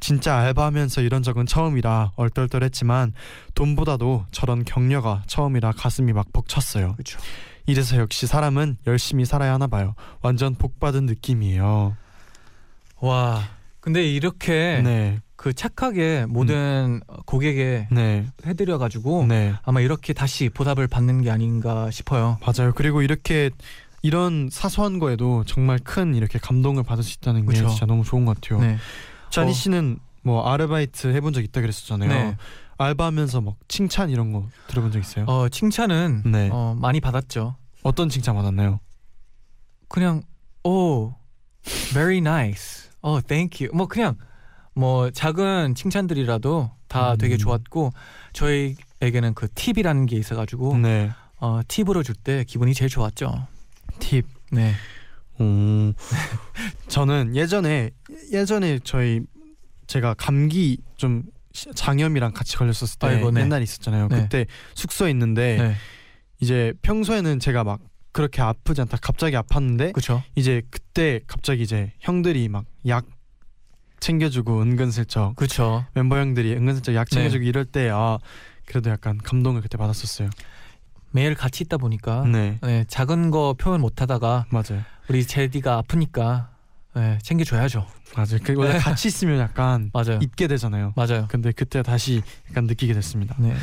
진짜 0.00 0.36
알바하면서 0.38 1.02
이런 1.02 1.22
적은 1.22 1.46
처음이라 1.46 2.12
얼떨떨했지만 2.16 3.12
돈보다도 3.54 4.24
저런 4.32 4.64
격려가 4.64 5.22
처음이라 5.26 5.72
가슴이 5.72 6.12
막 6.12 6.32
벅찼어요. 6.32 6.94
그렇죠. 6.94 7.18
이래서 7.66 7.98
역시 7.98 8.26
사람은 8.26 8.78
열심히 8.86 9.24
살아야 9.24 9.52
하나 9.52 9.66
봐요. 9.66 9.94
완전 10.22 10.54
복 10.54 10.80
받은 10.80 11.06
느낌이에요. 11.06 11.96
와. 13.00 13.42
근데 13.80 14.04
이렇게 14.04 14.80
네, 14.82 15.18
그 15.42 15.52
착하게 15.52 16.26
모든 16.28 17.00
고객에 17.26 17.88
네, 17.90 18.28
해드려 18.46 18.78
가지고 18.78 19.26
네, 19.26 19.52
아마 19.64 19.80
이렇게 19.80 20.12
다시 20.12 20.48
보답을 20.48 20.86
받는 20.86 21.22
게 21.22 21.32
아닌가 21.32 21.90
싶어요. 21.90 22.38
맞아요. 22.46 22.72
그리고 22.72 23.02
이렇게 23.02 23.50
이런 24.02 24.50
사소한 24.52 25.00
거에도 25.00 25.42
정말 25.42 25.80
큰 25.80 26.14
이렇게 26.14 26.38
감동을 26.38 26.84
받을 26.84 27.02
수 27.02 27.16
있다는 27.18 27.40
게 27.40 27.54
그쵸. 27.54 27.68
진짜 27.70 27.86
너무 27.86 28.04
좋은 28.04 28.24
것 28.24 28.40
같아요. 28.40 28.60
네. 28.60 28.76
자니 29.30 29.50
어. 29.50 29.52
씨는 29.52 29.98
뭐 30.22 30.48
아르바이트 30.48 31.08
해본 31.12 31.32
적 31.32 31.42
있다 31.42 31.60
그랬었잖아요. 31.60 32.08
네. 32.08 32.36
알바하면서 32.78 33.40
막 33.40 33.56
칭찬 33.66 34.10
이런 34.10 34.32
거 34.32 34.46
들어본 34.68 34.92
적 34.92 35.00
있어요? 35.00 35.24
어 35.26 35.48
칭찬은 35.48 36.22
네. 36.24 36.50
어, 36.52 36.76
많이 36.80 37.00
받았죠. 37.00 37.56
어떤 37.82 38.08
칭찬 38.08 38.36
받았나요? 38.36 38.78
그냥 39.88 40.22
오 40.62 41.14
very 41.92 42.18
nice. 42.18 42.90
어 43.00 43.20
thank 43.20 43.66
you. 43.66 43.76
뭐 43.76 43.88
그냥 43.88 44.16
뭐 44.74 45.10
작은 45.10 45.74
칭찬들이라도 45.74 46.70
다 46.88 47.12
음. 47.12 47.18
되게 47.18 47.36
좋았고 47.36 47.90
저희에게는 48.32 49.34
그 49.34 49.48
팁이라는 49.54 50.06
게 50.06 50.16
있어가지고 50.16 50.78
네. 50.78 51.10
어 51.38 51.60
팁으로 51.66 52.02
줄 52.02 52.14
때 52.14 52.44
기분이 52.44 52.72
제일 52.74 52.88
좋았죠. 52.88 53.46
팁. 53.98 54.24
네. 54.50 54.72
오. 55.38 55.92
저는 56.88 57.34
예전에 57.36 57.90
예전에 58.32 58.78
저희 58.84 59.20
제가 59.86 60.14
감기 60.14 60.78
좀 60.96 61.24
시- 61.52 61.70
장염이랑 61.74 62.32
같이 62.32 62.56
걸렸었을 62.56 62.98
때 62.98 63.06
아이고, 63.08 63.30
네. 63.30 63.42
옛날에 63.42 63.62
있었잖아요. 63.64 64.08
네. 64.08 64.22
그때 64.22 64.46
숙소에 64.74 65.10
있는데 65.10 65.56
네. 65.58 65.74
이제 66.40 66.72
평소에는 66.82 67.40
제가 67.40 67.64
막 67.64 67.80
그렇게 68.12 68.40
아프지 68.42 68.80
않다 68.82 68.98
갑자기 69.00 69.36
아팠는데 69.36 69.92
그렇죠. 69.92 70.22
이제 70.34 70.62
그때 70.70 71.20
갑자기 71.26 71.62
이제 71.62 71.92
형들이 72.00 72.48
막 72.48 72.64
약 72.86 73.04
챙겨주고 74.02 74.60
은근슬쩍 74.60 75.36
그렇죠. 75.36 75.86
멤버 75.94 76.18
형들이 76.18 76.52
은근슬쩍 76.54 76.94
약 76.94 77.08
네. 77.08 77.14
챙겨주고 77.14 77.44
이럴 77.44 77.64
때 77.64 77.88
아 77.90 78.18
그래도 78.66 78.90
약간 78.90 79.16
감동을 79.18 79.60
그때 79.62 79.78
받았었어요. 79.78 80.28
매일 81.12 81.34
같이 81.34 81.62
있다 81.64 81.76
보니까 81.76 82.24
네 82.26 82.58
네, 82.62 82.84
작은 82.88 83.30
거 83.30 83.54
표현 83.58 83.80
못하다가 83.80 84.46
맞아요 84.50 84.82
우리 85.08 85.26
제디가 85.26 85.76
아프니까 85.78 86.50
네, 86.94 87.18
챙겨줘야죠. 87.22 87.86
맞아요. 88.16 88.38
그 88.42 88.54
원래 88.54 88.78
같이 88.78 89.08
있으면 89.08 89.38
약간 89.38 89.90
맞아요. 89.94 90.18
잊게 90.20 90.46
되잖아요. 90.46 90.92
맞아요. 90.96 91.26
근데 91.30 91.52
그때 91.52 91.82
다시 91.82 92.22
약간 92.50 92.64
느끼게 92.64 92.92
됐습니다. 92.92 93.34
네. 93.38 93.54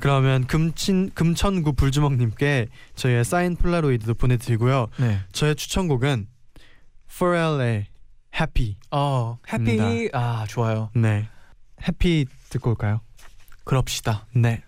그러면 0.00 0.46
금친 0.46 1.10
금천구 1.14 1.74
불주먹님께 1.74 2.66
저희의 2.96 3.24
사인 3.24 3.54
폴라로이드도 3.56 4.14
보내드리고요. 4.14 4.88
네. 4.98 5.20
저의 5.32 5.54
추천곡은 5.54 6.26
Pharrell의 7.08 7.86
Happy. 8.34 8.76
어, 8.90 9.38
해피 9.52 10.10
아, 10.12 10.44
좋아요. 10.48 10.90
네, 10.94 11.28
해피 11.86 12.26
듣고 12.50 12.70
올까요? 12.70 13.00
그럽시다. 13.64 14.26
네. 14.34 14.62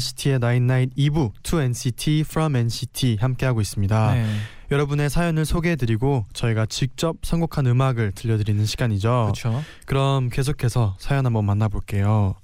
NCT의 0.00 0.56
Night 0.56 0.96
2부 0.96 1.32
To 1.42 1.60
NCT 1.60 2.20
From 2.20 2.56
NCT 2.56 3.18
함께하고 3.20 3.60
있습니다. 3.60 4.14
네. 4.14 4.26
여러분의 4.70 5.10
사연을 5.10 5.44
소개해드리고 5.44 6.24
저희가 6.32 6.64
직접 6.66 7.16
선곡한 7.22 7.66
음악을 7.66 8.12
들려드리는 8.12 8.64
시간이죠. 8.64 9.32
그렇죠. 9.34 9.62
그럼 9.84 10.30
계속해서 10.30 10.96
사연 10.98 11.26
한번 11.26 11.44
만나볼게요. 11.44 12.34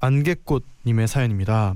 안개꽃님의 0.00 1.06
사연입니다. 1.06 1.74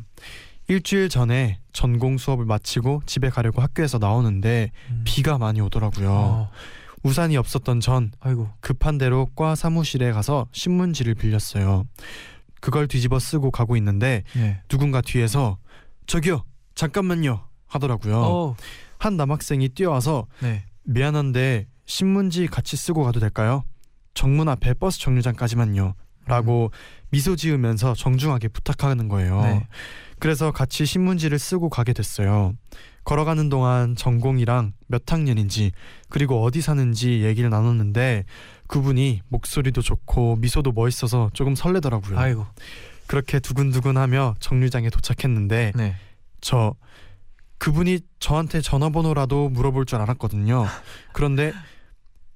일주일 0.69 1.09
전에 1.09 1.59
전공 1.73 2.17
수업을 2.17 2.47
마치고 2.47 3.03
집에 3.05 3.29
가려고 3.29 3.61
학교에서 3.61 3.99
나오는데 3.99 4.71
음. 4.91 5.03
비가 5.05 5.37
많이 5.37 5.61
오더라고요. 5.61 6.11
어, 6.11 6.51
우산이 7.03 7.37
없었던 7.37 7.81
전 7.81 8.13
아이고. 8.21 8.49
급한 8.61 8.97
대로 8.97 9.27
과 9.35 9.55
사무실에 9.55 10.13
가서 10.13 10.47
신문지를 10.53 11.15
빌렸어요. 11.15 11.85
그걸 12.61 12.87
뒤집어 12.87 13.19
쓰고 13.19 13.51
가고 13.51 13.77
있는데 13.77 14.23
네. 14.35 14.61
누군가 14.69 15.01
뒤에서 15.01 15.59
저기요 16.07 16.45
잠깐만요 16.75 17.41
하더라고요. 17.67 18.17
어. 18.17 18.57
한 18.99 19.17
남학생이 19.17 19.71
뛰어와서 19.71 20.27
네. 20.41 20.65
미안한데 20.85 21.67
신문지 21.87 22.47
같이 22.47 22.77
쓰고 22.77 23.05
가도 23.05 23.21
될까요? 23.21 23.65
정문 24.15 24.49
앞에 24.49 24.75
버스 24.75 24.99
정류장까지만요. 25.01 25.95
라고 26.27 26.71
미소 27.11 27.35
지으면서 27.35 27.95
정중하게 27.95 28.49
부탁하는 28.49 29.09
거예요. 29.09 29.43
네. 29.43 29.67
그래서 30.21 30.53
같이 30.53 30.87
신문지를 30.87 31.39
쓰고 31.39 31.71
가게 31.71 31.93
됐어요. 31.93 32.55
걸어가는 33.05 33.49
동안 33.49 33.97
전공이랑 33.97 34.75
몇 34.87 35.11
학년인지 35.11 35.73
그리고 36.09 36.45
어디 36.45 36.61
사는지 36.61 37.23
얘기를 37.25 37.49
나눴는데 37.51 38.25
그분이 38.71 39.23
목소리도 39.29 39.83
좋고 39.83 40.37
미소도 40.37 40.71
멋있어서 40.71 41.29
조금 41.33 41.57
설레더라고요. 41.57 42.17
아이고. 42.17 42.47
그렇게 43.09 43.41
두근두근하며 43.41 44.37
정류장에 44.39 44.91
도착했는데 44.91 45.73
네. 45.75 45.97
저 46.41 46.77
그분이 47.59 47.99
저한테 48.21 48.61
전화번호라도 48.61 49.49
물어볼 49.49 49.87
줄 49.87 49.99
알았거든요. 49.99 50.67
그런데 51.13 51.53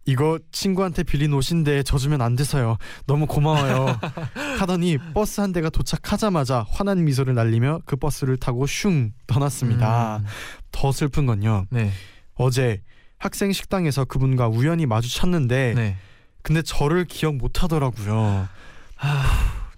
이거 0.06 0.40
친구한테 0.50 1.04
빌린 1.04 1.32
옷인데 1.32 1.84
젖으면 1.84 2.20
안 2.20 2.34
돼서요. 2.34 2.78
너무 3.06 3.26
고마워요. 3.26 4.00
하더니 4.58 4.98
버스 5.14 5.40
한 5.40 5.52
대가 5.52 5.70
도착하자마자 5.70 6.66
환한 6.68 7.04
미소를 7.04 7.36
날리며 7.36 7.82
그 7.86 7.94
버스를 7.94 8.38
타고 8.38 8.66
슝 8.66 9.12
떠났습니다. 9.28 10.16
음. 10.16 10.24
더 10.72 10.90
슬픈 10.90 11.26
건요. 11.26 11.66
네. 11.70 11.92
어제 12.34 12.82
학생 13.18 13.52
식당에서 13.52 14.04
그분과 14.04 14.48
우연히 14.48 14.84
마주쳤는데 14.84 15.74
네. 15.76 15.96
근데 16.44 16.60
저를 16.60 17.06
기억 17.06 17.36
못 17.36 17.62
하더라고요. 17.62 18.46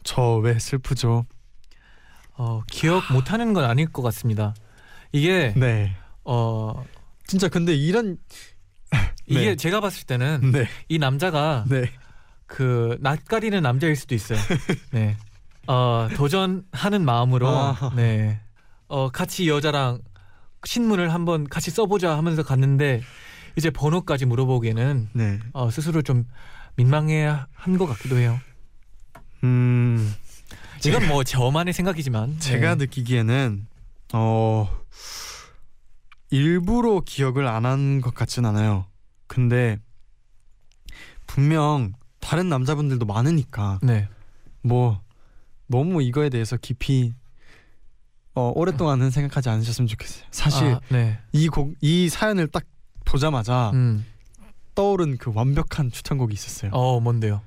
저왜 0.03 0.59
슬프죠? 0.59 1.25
어, 2.35 2.63
기억 2.69 3.13
못 3.13 3.33
하는 3.33 3.53
건 3.55 3.65
아닐 3.65 3.87
것 3.87 4.03
같습니다. 4.03 4.53
이게 5.13 5.55
네. 5.57 5.97
어, 6.25 6.85
진짜 7.29 7.49
근데 7.49 7.73
이런 7.73 8.19
이게 9.27 9.51
네. 9.51 9.57
제가 9.57 9.81
봤을 9.81 10.07
때는 10.07 10.51
네. 10.53 10.67
이 10.89 10.99
남자가 10.99 11.65
네. 11.69 11.89
그 12.47 12.99
낯가리는 13.01 13.63
남자일 13.63 13.95
수도 13.95 14.17
있어요. 14.17 14.39
네. 14.91 15.17
어, 15.69 16.09
도전하는 16.17 17.05
마음으로 17.05 17.49
아. 17.49 17.93
네. 17.95 18.41
어, 18.89 19.09
같이 19.11 19.45
이 19.45 19.49
여자랑 19.49 20.01
신문을 20.65 21.15
한번 21.15 21.49
같이 21.49 21.71
써보자 21.71 22.19
하면서 22.19 22.43
갔는데 22.43 23.03
이제 23.57 23.71
번호까지 23.71 24.27
물어보기에는 24.27 25.09
네. 25.15 25.39
어, 25.53 25.71
스스로 25.71 26.03
좀 26.03 26.25
민망해 26.77 27.25
한 27.55 27.79
것 27.79 27.87
같기도 27.87 28.19
해요. 28.19 28.39
음. 29.45 30.15
이건 30.85 31.09
뭐 31.09 31.25
저만의 31.25 31.73
생각이지만 31.73 32.39
제가 32.39 32.75
네. 32.75 32.85
느끼기에는 32.85 33.67
어 34.13 34.69
일부러 36.31 37.01
기억을 37.05 37.47
안 37.47 37.65
한 37.65 38.01
것 38.01 38.15
같진 38.15 38.45
않아요. 38.45 38.87
근데 39.27 39.79
분명 41.27 41.93
다른 42.21 42.49
남자분들도 42.49 43.07
많으니까 43.07 43.81
네. 43.83 44.09
뭐 44.63 45.01
너무 45.67 46.03
이거에 46.03 46.29
대해서 46.29 46.57
깊이 46.57 47.15
어 48.35 48.53
오랫동안은 48.55 49.11
생각하지 49.11 49.49
않으셨으면 49.49 49.89
좋겠어요. 49.89 50.25
사실 50.31 50.67
아, 50.75 50.81
네. 50.91 51.19
이곡이 51.33 52.09
사연을 52.11 52.49
딱 52.49 52.65
보자마자 53.07 53.71
음. 53.73 54.05
떠오른 54.75 55.17
그 55.17 55.33
완벽한 55.35 55.91
추천곡이 55.91 56.35
있었어요. 56.35 56.71
어, 56.73 57.01
뭔데요? 57.01 57.41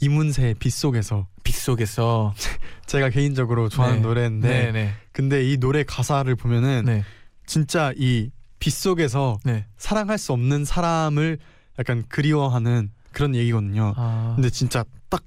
이문세의 0.00 0.54
빗속에서 0.54 1.28
빗속에서 1.44 2.34
제가 2.86 3.10
개인적으로 3.10 3.68
좋아하는 3.68 3.98
네. 4.00 4.02
노래인데 4.02 4.48
네, 4.48 4.72
네. 4.72 4.94
근데 5.12 5.44
이 5.48 5.58
노래 5.58 5.84
가사를 5.84 6.34
보면은 6.34 6.84
네. 6.86 7.04
진짜 7.46 7.92
이 7.96 8.30
빗속에서 8.58 9.38
네. 9.44 9.66
사랑할 9.76 10.18
수 10.18 10.32
없는 10.32 10.64
사람을 10.64 11.38
약간 11.78 12.02
그리워하는 12.08 12.90
그런 13.12 13.34
얘기거든요. 13.34 13.94
아. 13.96 14.32
근데 14.34 14.50
진짜 14.50 14.84
딱 15.08 15.22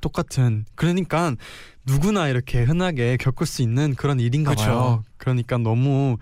똑같은 0.00 0.64
그러니까 0.74 1.34
누구나 1.84 2.28
이렇게 2.28 2.62
흔하게 2.62 3.16
겪을 3.16 3.46
수 3.46 3.62
있는 3.62 3.94
그런 3.94 4.20
일인가 4.20 4.52
그쵸. 4.52 4.64
봐요. 4.64 5.04
그러니까 5.16 5.58
너무 5.58 6.18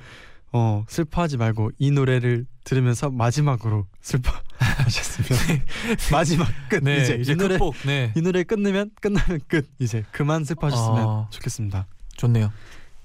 어 0.57 0.85
슬퍼하지 0.89 1.37
말고 1.37 1.71
이 1.79 1.91
노래를 1.91 2.47
들으면서 2.65 3.11
마지막으로 3.11 3.87
슬퍼하셨으면 4.01 5.39
마지막 6.11 6.49
끝 6.71 6.83
네, 6.83 7.03
이제, 7.03 7.15
이제 7.17 7.33
이 7.33 7.37
노래 7.37 7.59
극복. 7.59 7.75
네. 7.85 8.11
이 8.17 8.23
노래 8.23 8.43
끝내면 8.43 8.91
끝나면 9.03 9.41
끝 9.49 9.69
이제 9.79 10.03
그만 10.13 10.45
슬퍼하셨으면 10.45 11.05
어. 11.05 11.29
좋겠습니다. 11.31 11.87
좋네요. 12.17 12.51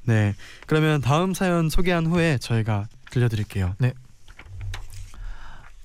네 0.03 0.33
그러면 0.65 1.01
다음 1.01 1.33
사연 1.33 1.69
소개한 1.69 2.05
후에 2.07 2.37
저희가 2.37 2.87
들려드릴게요. 3.11 3.75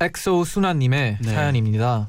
엑소 0.00 0.44
수나님의 0.44 1.18
네. 1.20 1.28
사연입니다. 1.28 2.08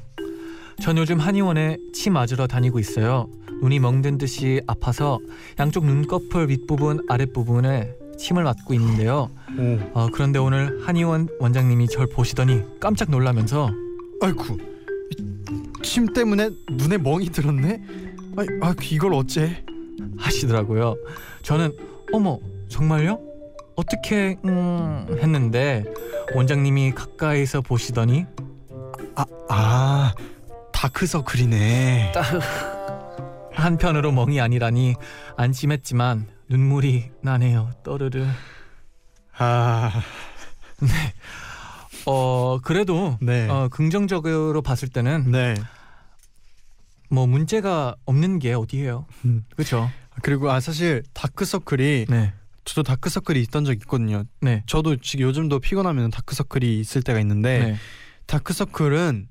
전 0.80 0.96
요즘 0.96 1.18
한의원에 1.18 1.78
침 1.92 2.10
맞으러 2.10 2.46
다니고 2.46 2.78
있어요. 2.78 3.28
눈이 3.60 3.80
멍든 3.80 4.18
듯이 4.18 4.60
아파서 4.68 5.18
양쪽 5.58 5.84
눈꺼풀 5.84 6.48
윗부분 6.48 7.04
아랫부분에 7.08 7.92
침을 8.18 8.44
맞고 8.44 8.74
있는데요. 8.74 9.30
오 9.58 9.78
어, 9.94 10.08
그런데 10.12 10.38
오늘 10.38 10.80
한의원 10.86 11.28
원장님이 11.38 11.88
절 11.88 12.06
보시더니 12.08 12.62
깜짝 12.80 13.10
놀라면서 13.10 13.70
아이쿠 14.20 14.58
침 15.82 16.12
때문에 16.12 16.50
눈에 16.72 16.98
멍이 16.98 17.30
들었네. 17.30 17.82
아, 18.36 18.68
아 18.68 18.74
이걸 18.90 19.14
어째? 19.14 19.64
하시더라고요. 20.18 20.96
저는 21.42 21.74
어머 22.12 22.38
정말요? 22.68 23.20
어떻게 23.76 24.36
음, 24.44 25.06
했는데 25.22 25.84
원장님이 26.34 26.92
가까이서 26.92 27.60
보시더니 27.62 28.26
아, 29.14 29.24
아 29.48 30.14
다크서클이네. 30.72 32.12
한편으로 33.52 34.12
멍이 34.12 34.40
아니라니 34.40 34.94
안심했지만 35.36 36.26
눈물이 36.48 37.10
나네요. 37.22 37.72
떠르르. 37.84 38.26
아, 39.36 40.02
어 42.06 42.58
그래도 42.62 43.18
네, 43.20 43.48
어, 43.48 43.68
긍정적으로 43.68 44.62
봤을 44.62 44.88
때는 44.88 45.30
네. 45.30 45.54
뭐 47.10 47.26
문제가 47.26 47.94
없는 48.06 48.38
게 48.38 48.54
어디예요? 48.54 49.06
음. 49.24 49.44
그렇죠. 49.54 49.90
그리고 50.22 50.50
아 50.50 50.58
사실 50.60 51.02
다크서클이 51.12 52.06
네, 52.08 52.32
저도 52.64 52.82
다크서클이 52.82 53.40
있던 53.42 53.64
적 53.64 53.72
있거든요. 53.74 54.24
네, 54.40 54.62
저도 54.66 54.96
지금 54.96 55.26
요즘도 55.26 55.60
피곤하면 55.60 56.10
다크서클이 56.10 56.80
있을 56.80 57.02
때가 57.02 57.20
있는데 57.20 57.58
네. 57.58 57.76
다크서클은 58.26 59.28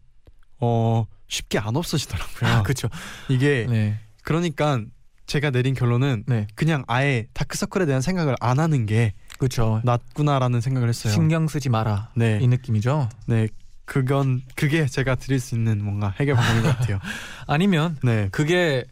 어 0.59 1.05
쉽게 1.27 1.57
안 1.59 1.75
없어지더라고요. 1.75 2.49
아 2.49 2.63
그렇죠. 2.63 2.89
이게 3.27 3.65
네, 3.67 3.99
그러니까 4.23 4.81
제가 5.27 5.51
내린 5.51 5.73
결론은 5.73 6.23
네, 6.25 6.47
그냥 6.55 6.83
아예 6.87 7.27
다크서클에 7.33 7.85
대한 7.85 8.01
생각을 8.01 8.35
안 8.39 8.59
하는 8.59 8.85
게 8.85 9.13
그렇죠. 9.37 9.81
낫구나라는 9.83 10.61
생각을 10.61 10.87
했어요. 10.89 11.13
신경 11.13 11.47
쓰지 11.47 11.69
마라 11.69 12.09
네, 12.15 12.39
이 12.41 12.47
느낌이죠. 12.47 13.09
네. 13.27 13.47
그건 13.85 14.41
그게 14.55 14.85
제가 14.85 15.15
드릴 15.15 15.39
수 15.39 15.55
있는 15.55 15.81
뭔가 15.83 16.13
해결 16.19 16.35
방법인 16.35 16.63
것 16.63 16.77
같아요. 16.77 16.99
아니면 17.47 17.97
네, 18.03 18.27
그게 18.31 18.83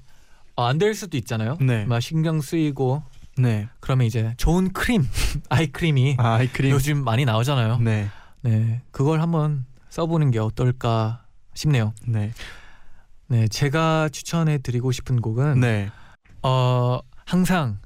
안 0.57 0.77
될 0.77 0.93
수도 0.93 1.17
있잖아요. 1.17 1.57
네, 1.59 1.83
막 1.85 1.99
신경 2.01 2.39
쓰이고 2.41 3.03
네. 3.37 3.67
그러면 3.81 4.07
이제 4.07 4.33
좋은 4.37 4.71
크림, 4.71 5.05
아이크림이 5.49 6.15
아, 6.17 6.35
아이크림. 6.35 6.71
요즘 6.71 7.03
많이 7.03 7.25
나오잖아요. 7.25 7.79
네, 7.79 8.07
네, 8.41 8.81
그걸 8.91 9.21
한번 9.21 9.65
써보는 9.89 10.31
게 10.31 10.39
어떨까 10.39 11.23
싶네요. 11.53 11.93
네, 12.07 12.31
네, 13.27 13.47
제가 13.49 14.07
추천해 14.09 14.57
드리고 14.59 14.91
싶은 14.93 15.19
곡은 15.21 15.59
네. 15.59 15.89
어 16.45 16.99
항상 17.25 17.79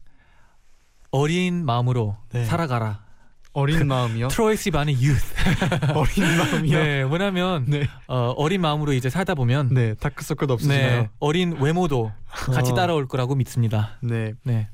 어린 1.11 1.65
마음으로 1.65 2.17
네. 2.31 2.43
살아가라. 2.45 3.07
어린 3.53 3.87
마음이요? 3.87 4.27
트로이 4.27 4.57
시반의 4.57 4.95
youth. 4.95 5.33
어린 5.95 6.37
마음이요? 6.37 6.77
네, 6.77 7.03
뭐냐면 7.05 7.65
네, 7.67 7.87
어, 8.07 8.33
어린 8.37 8.61
마음으로 8.61 8.93
이제 8.93 9.09
살다 9.09 9.33
보면 9.33 9.69
네. 9.73 9.95
다크서클도 9.95 10.47
네, 10.47 10.53
없으시나요? 10.53 11.07
어린 11.19 11.57
외모도 11.59 12.11
같이 12.27 12.71
어. 12.71 12.75
따라올 12.75 13.07
거라고 13.07 13.33
믿습니다. 13.35 13.97
네. 14.01 14.33
네, 14.43 14.69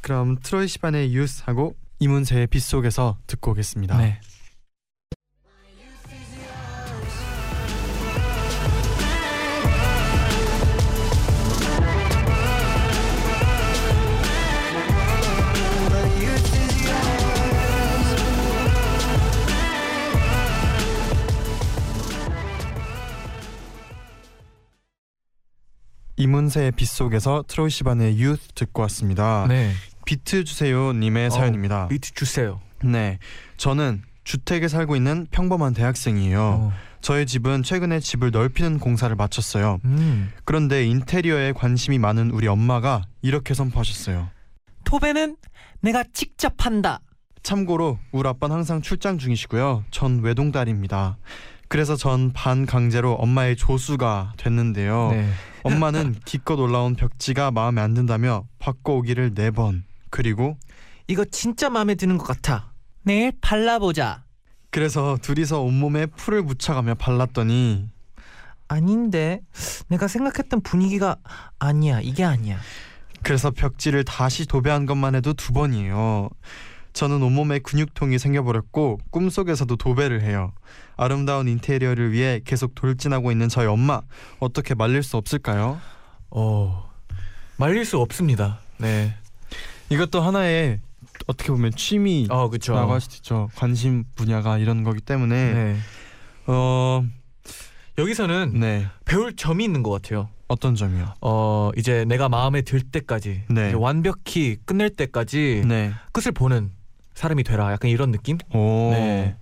그럼 0.00 0.38
트로이 0.42 0.66
시반의 0.66 1.14
유스하고 1.14 1.76
이문세의 2.00 2.48
빗속에서 2.48 3.18
듣고 3.26 3.52
오겠습니다. 3.52 3.96
네. 3.98 4.20
이문세의 26.20 26.72
빗속에서 26.72 27.44
트로이 27.48 27.70
시반의 27.70 28.18
유스 28.18 28.48
듣고 28.54 28.82
왔습니다. 28.82 29.46
네. 29.48 29.72
비트 30.04 30.44
주세요 30.44 30.92
님의 30.92 31.26
어, 31.26 31.30
사연입니다. 31.30 31.88
비트 31.88 32.12
주세요. 32.12 32.60
네. 32.84 33.18
저는 33.56 34.02
주택에 34.24 34.68
살고 34.68 34.96
있는 34.96 35.26
평범한 35.30 35.72
대학생이에요. 35.72 36.40
어. 36.40 36.72
저희 37.00 37.24
집은 37.24 37.62
최근에 37.62 38.00
집을 38.00 38.30
넓히는 38.30 38.78
공사를 38.78 39.14
마쳤어요. 39.16 39.78
음. 39.86 40.30
그런데 40.44 40.86
인테리어에 40.86 41.52
관심이 41.52 41.98
많은 41.98 42.30
우리 42.30 42.46
엄마가 42.46 43.02
이렇게 43.22 43.54
선포하셨어요. 43.54 44.28
토배는 44.84 45.36
내가 45.80 46.04
직접 46.12 46.52
한다. 46.58 47.00
참고로 47.42 47.98
우리 48.12 48.28
아빠는 48.28 48.56
항상 48.56 48.82
출장 48.82 49.16
중이시고요. 49.16 49.84
전 49.90 50.20
외동딸입니다. 50.20 51.16
그래서 51.68 51.96
전 51.96 52.32
반강제로 52.32 53.14
엄마의 53.14 53.56
조수가 53.56 54.34
됐는데요. 54.36 55.12
네. 55.12 55.30
엄마는 55.62 56.16
기껏 56.24 56.58
올라온 56.58 56.94
벽지가 56.94 57.50
마음에 57.50 57.80
안 57.80 57.94
든다며 57.94 58.46
바꿔오기를 58.58 59.34
네 59.34 59.50
번. 59.50 59.84
그리고 60.10 60.56
이거 61.06 61.24
진짜 61.24 61.70
마음에 61.70 61.94
드는 61.94 62.18
것 62.18 62.24
같아. 62.24 62.72
내일 63.02 63.32
발라보자. 63.40 64.24
그래서 64.70 65.18
둘이서 65.20 65.60
온몸에 65.62 66.06
풀을 66.06 66.42
묻혀가며 66.42 66.94
발랐더니 66.94 67.88
아닌데 68.68 69.40
내가 69.88 70.06
생각했던 70.06 70.60
분위기가 70.60 71.16
아니야. 71.58 72.00
이게 72.00 72.24
아니야. 72.24 72.58
그래서 73.22 73.50
벽지를 73.50 74.04
다시 74.04 74.46
도배한 74.46 74.86
것만 74.86 75.14
해도 75.14 75.34
두 75.34 75.52
번이에요. 75.52 76.30
저는 76.92 77.22
온몸에 77.22 77.60
근육통이 77.60 78.18
생겨버렸고 78.18 79.00
꿈속에서도 79.10 79.74
도배를 79.76 80.22
해요. 80.22 80.52
아름다운 80.96 81.48
인테리어를 81.48 82.12
위해 82.12 82.40
계속 82.44 82.74
돌진하고 82.74 83.30
있는 83.32 83.48
저희 83.48 83.66
엄마 83.66 84.02
어떻게 84.38 84.74
말릴 84.74 85.02
수 85.02 85.16
없을까요? 85.16 85.80
어. 86.30 86.90
말릴 87.56 87.84
수 87.84 87.98
없습니다. 87.98 88.60
네. 88.78 89.14
이것도 89.90 90.20
하나의 90.20 90.80
어떻게 91.26 91.50
보면 91.50 91.72
취미라고 91.72 92.40
어, 92.40 92.48
그렇죠. 92.48 92.76
할 92.76 93.00
수도 93.00 93.16
있죠. 93.16 93.48
관심 93.54 94.04
분야가 94.14 94.58
이런 94.58 94.84
거기 94.84 95.00
때문에 95.00 95.52
네. 95.52 95.76
어, 96.46 97.04
여기서는 97.98 98.58
네 98.58 98.86
배울 99.04 99.36
점이 99.36 99.64
있는 99.64 99.82
것 99.82 99.90
같아요. 99.90 100.28
어떤 100.48 100.74
점이요? 100.74 101.14
어 101.20 101.70
이제 101.76 102.04
내가 102.06 102.28
마음에 102.28 102.62
들 102.62 102.80
때까지 102.80 103.42
네. 103.48 103.72
완벽히 103.72 104.56
끝낼 104.64 104.90
때까지 104.90 105.62
네. 105.66 105.92
끝을 106.12 106.32
보는 106.32 106.72
사람이 107.20 107.44
되라. 107.44 107.70
약간 107.70 107.90
이런 107.90 108.12
느낌? 108.12 108.38
오. 108.54 108.92
네. 108.92 109.36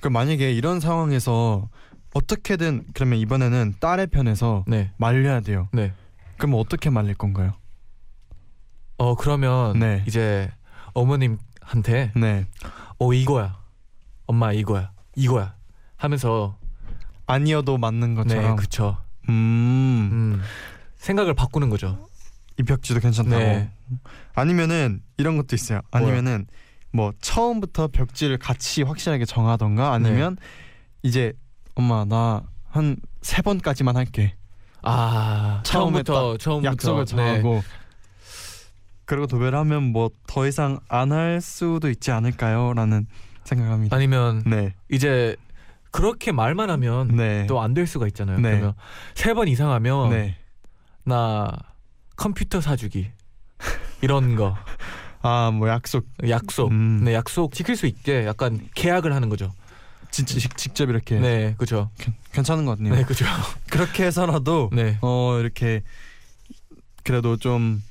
그럼 0.00 0.12
만약에 0.12 0.52
이런 0.52 0.80
상황에서 0.80 1.70
어떻게든 2.12 2.84
그러면 2.92 3.18
이번에는 3.18 3.76
딸의 3.80 4.08
편에서 4.08 4.64
네. 4.66 4.92
말려야 4.98 5.40
돼요. 5.40 5.68
네. 5.72 5.94
그럼 6.36 6.56
어떻게 6.56 6.90
말릴 6.90 7.14
건가요? 7.14 7.54
어 8.98 9.14
그러면 9.14 9.78
네. 9.78 10.04
이제 10.06 10.50
어머님한테 10.92 12.12
네. 12.16 12.46
어 12.98 13.12
이거야. 13.14 13.60
엄마 14.26 14.52
이거야. 14.52 14.92
이거야. 15.14 15.54
하면서 15.96 16.58
아니어도 17.26 17.78
맞는 17.78 18.10
네, 18.10 18.22
것처럼. 18.24 18.56
그쵸. 18.56 18.98
음. 19.30 19.32
음. 19.32 20.42
생각을 20.98 21.32
바꾸는 21.32 21.70
거죠. 21.70 22.08
이 22.60 22.62
벽지도 22.62 23.00
괜찮다고. 23.00 23.38
네. 23.38 23.70
아니면은 24.34 25.00
이런 25.16 25.38
것도 25.38 25.56
있어요. 25.56 25.80
아니면은 25.90 26.44
뭐 26.46 26.65
처음부터 27.20 27.88
벽지를 27.88 28.38
같이 28.38 28.82
확실하게 28.82 29.24
정하던가 29.24 29.92
아니면 29.92 30.36
이제 31.02 31.32
엄마 31.74 32.04
나 32.04 32.42
한 32.72 32.96
세 33.22 33.42
번까지만 33.42 33.96
할게. 33.96 34.34
아 34.82 35.60
처음부터 35.64 36.36
처음부터 36.36 36.70
약속을 36.72 37.04
네. 37.06 37.16
정하고 37.16 37.62
그리고 39.04 39.26
도배를 39.26 39.56
하면 39.58 39.84
뭐 39.92 40.10
더 40.26 40.46
이상 40.46 40.78
안 40.88 41.10
할 41.12 41.40
수도 41.40 41.88
있지 41.90 42.10
않을까요?라는 42.12 43.06
생각합니다. 43.44 43.96
아니면 43.96 44.42
네. 44.46 44.74
이제 44.90 45.36
그렇게 45.90 46.30
말만 46.32 46.68
하면 46.70 47.08
네. 47.08 47.46
또안 47.46 47.72
될 47.74 47.86
수가 47.86 48.06
있잖아요. 48.08 48.38
네. 48.38 48.50
그러면 48.50 48.74
세 49.14 49.34
번 49.34 49.48
이상 49.48 49.70
하면 49.72 50.10
네. 50.10 50.36
나 51.04 51.50
컴퓨터 52.16 52.60
사주기 52.60 53.10
이런 54.02 54.36
거 54.36 54.56
아, 55.26 55.50
뭐 55.50 55.68
약속 55.68 56.06
약속 56.28 56.70
음. 56.70 57.00
네 57.04 57.14
약속 57.14 57.52
지킬 57.52 57.76
수 57.76 57.86
있게 57.86 58.24
약간 58.26 58.60
계약을 58.74 59.12
하는 59.14 59.28
거죠. 59.28 59.52
진짜 60.10 60.38
직- 60.38 60.56
직접 60.56 60.88
이렇게 60.88 61.18
네 61.18 61.54
그죠. 61.58 61.90
괜- 61.98 62.14
괜찮은 62.32 62.64
것 62.64 62.76
같네요. 62.76 62.94
네 62.94 63.02
그죠. 63.04 63.24
그렇게 63.70 64.04
해서라도 64.06 64.70
네 64.72 64.98
어 65.02 65.38
이렇게 65.40 65.82
그래도 67.04 67.36
좀 67.36 67.82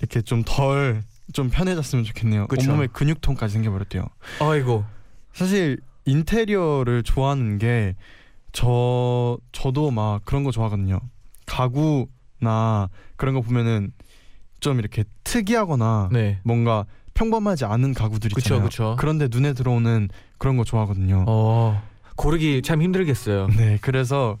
이렇게 0.00 0.20
좀덜좀 0.22 1.50
편해졌으면 1.50 2.04
좋겠네요. 2.04 2.46
그쵸. 2.46 2.70
온몸에 2.70 2.86
근육통까지 2.88 3.54
생겨버렸대요. 3.54 4.06
아이고 4.40 4.84
사실 5.32 5.80
인테리어를 6.04 7.02
좋아하는 7.02 7.58
게 7.58 7.94
저 8.52 9.36
저도 9.52 9.90
막 9.90 10.24
그런 10.24 10.42
거 10.42 10.50
좋아하거든요. 10.50 10.98
가구나 11.44 12.88
그런 13.16 13.34
거 13.34 13.40
보면은 13.42 13.92
좀 14.60 14.78
이렇게 14.78 15.04
특이하거나 15.24 16.08
네 16.12 16.38
뭔가 16.44 16.84
평범하지 17.14 17.64
않은 17.64 17.94
가구들 17.94 18.30
그쵸 18.30 18.54
있잖아요. 18.54 18.64
그쵸. 18.68 18.96
그런데 18.98 19.28
눈에 19.30 19.52
들어오는 19.52 20.08
그런 20.38 20.56
거 20.56 20.64
좋아하거든요. 20.64 21.24
어 21.26 21.82
고르기 22.16 22.62
참 22.62 22.82
힘들겠어요. 22.82 23.48
네, 23.56 23.78
그래서 23.80 24.38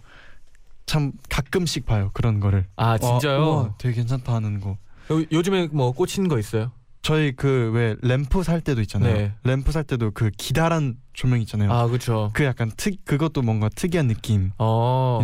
참 0.86 1.12
가끔씩 1.28 1.84
봐요 1.86 2.10
그런 2.12 2.40
거를. 2.40 2.66
아 2.76 2.96
진짜요? 2.98 3.38
어, 3.42 3.60
우와, 3.62 3.74
되게 3.78 3.94
괜찮다 3.96 4.34
하는 4.34 4.60
거. 4.60 4.76
요, 5.10 5.24
요즘에 5.32 5.68
뭐 5.72 5.92
꽂히는 5.92 6.28
거 6.28 6.38
있어요? 6.38 6.70
저희 7.02 7.32
그 7.32 7.70
왜 7.72 7.94
램프 8.02 8.42
살 8.42 8.60
때도 8.60 8.80
있잖아요. 8.82 9.14
네. 9.14 9.32
램프 9.44 9.70
살 9.72 9.84
때도 9.84 10.10
그 10.12 10.30
기다란 10.36 10.96
조명 11.12 11.40
있잖아요. 11.42 11.72
아 11.72 11.86
그렇죠. 11.86 12.30
그 12.34 12.44
약간 12.44 12.70
특 12.76 13.04
그것도 13.04 13.42
뭔가 13.42 13.68
특이한 13.68 14.06
느낌이라서 14.08 14.54
어 14.58 15.20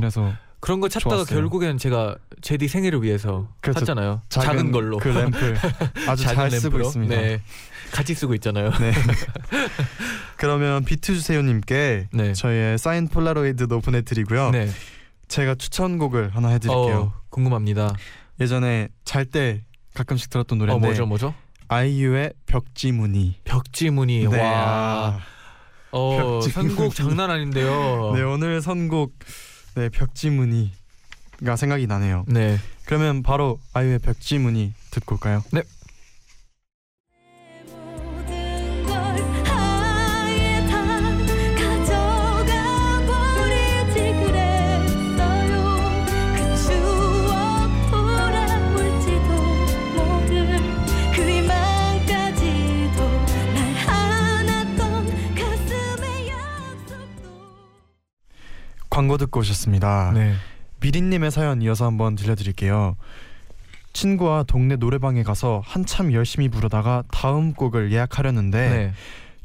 그런 0.62 0.78
거 0.80 0.88
찾다가 0.88 1.16
좋았어요. 1.16 1.36
결국엔 1.40 1.76
제가 1.76 2.14
제디 2.40 2.68
생일을 2.68 3.02
위해서 3.02 3.48
그렇죠. 3.60 3.80
샀잖아요. 3.80 4.22
작은, 4.28 4.70
걸로. 4.70 4.96
그 4.98 5.08
램프 5.08 5.54
아주 6.06 6.22
작은 6.22 6.36
잘 6.36 6.50
쓰고 6.52 6.76
램프로. 6.78 6.86
있습니다. 6.86 7.16
네. 7.16 7.22
네 7.22 7.42
같이 7.90 8.14
쓰고 8.14 8.32
있잖아요. 8.34 8.70
그러면 10.38 10.84
비트 10.84 11.14
주세요님께 11.14 12.08
네. 12.12 12.32
저희의 12.32 12.78
사인 12.78 13.08
폴라로이드도 13.08 13.80
보내드리고요. 13.80 14.50
네. 14.50 14.70
제가 15.26 15.56
추천곡을 15.56 16.30
하나 16.34 16.48
해드릴게요. 16.50 17.12
어, 17.12 17.20
궁금합니다. 17.30 17.94
예전에 18.40 18.88
잘 19.04 19.24
때 19.24 19.64
가끔씩 19.94 20.30
들었던 20.30 20.58
어 20.58 20.64
노래인데 20.64 20.86
뭐죠 20.86 21.06
뭐죠? 21.06 21.34
아이유의 21.66 22.34
벽지무늬. 22.46 23.40
벽지무늬 23.44 24.28
네, 24.28 24.40
와. 24.40 24.58
아. 24.58 25.20
어 25.90 26.40
벽지무늬. 26.40 26.74
선곡 26.76 26.94
장난 26.94 27.30
아닌데요. 27.30 28.12
네 28.14 28.22
오늘 28.22 28.62
선곡 28.62 29.12
네 29.74 29.88
벽지무늬가 29.88 31.56
생각이 31.56 31.86
나네요. 31.86 32.24
네. 32.28 32.58
그러면 32.84 33.22
바로 33.22 33.58
아이유의 33.72 34.00
벽지무늬 34.00 34.74
듣고 34.90 35.14
올까요? 35.14 35.42
모 35.52 35.60
광고 58.92 59.16
듣고 59.16 59.40
오셨습니다. 59.40 60.12
네. 60.12 60.34
미린님의 60.80 61.30
사연 61.30 61.62
이어서 61.62 61.86
한번 61.86 62.14
들려드릴게요. 62.14 62.96
친구와 63.94 64.42
동네 64.42 64.76
노래방에 64.76 65.22
가서 65.22 65.62
한참 65.64 66.12
열심히 66.12 66.50
부르다가 66.50 67.02
다음 67.10 67.54
곡을 67.54 67.90
예약하려는데 67.90 68.68
네. 68.68 68.92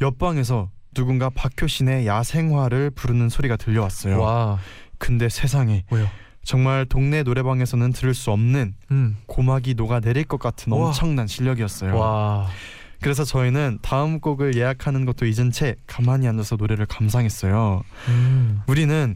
옆방에서 0.02 0.70
누군가 0.94 1.30
박효신의 1.30 2.08
야생화를 2.08 2.90
부르는 2.90 3.30
소리가 3.30 3.56
들려왔어요. 3.56 4.20
와. 4.20 4.60
근데 4.98 5.30
세상에 5.30 5.86
왜요? 5.92 6.08
정말 6.44 6.86
동네 6.86 7.24
노래방에서는 7.24 7.94
들을 7.94 8.14
수 8.14 8.32
없는 8.32 8.74
음. 8.92 9.18
고막이 9.28 9.76
녹아 9.76 10.02
내릴 10.02 10.26
것 10.26 10.42
같은 10.42 10.74
우와. 10.74 10.88
엄청난 10.88 11.26
실력이었어요. 11.26 11.98
와. 11.98 12.50
그래서 13.02 13.24
저희는 13.24 13.80
다음 13.82 14.20
곡을 14.20 14.56
예약하는 14.56 15.06
것도 15.06 15.26
잊은 15.26 15.52
채 15.52 15.76
가만히 15.86 16.28
앉아서 16.28 16.56
노래를 16.56 16.86
감상했어요. 16.86 17.84
음. 18.10 18.62
우리는 18.68 19.16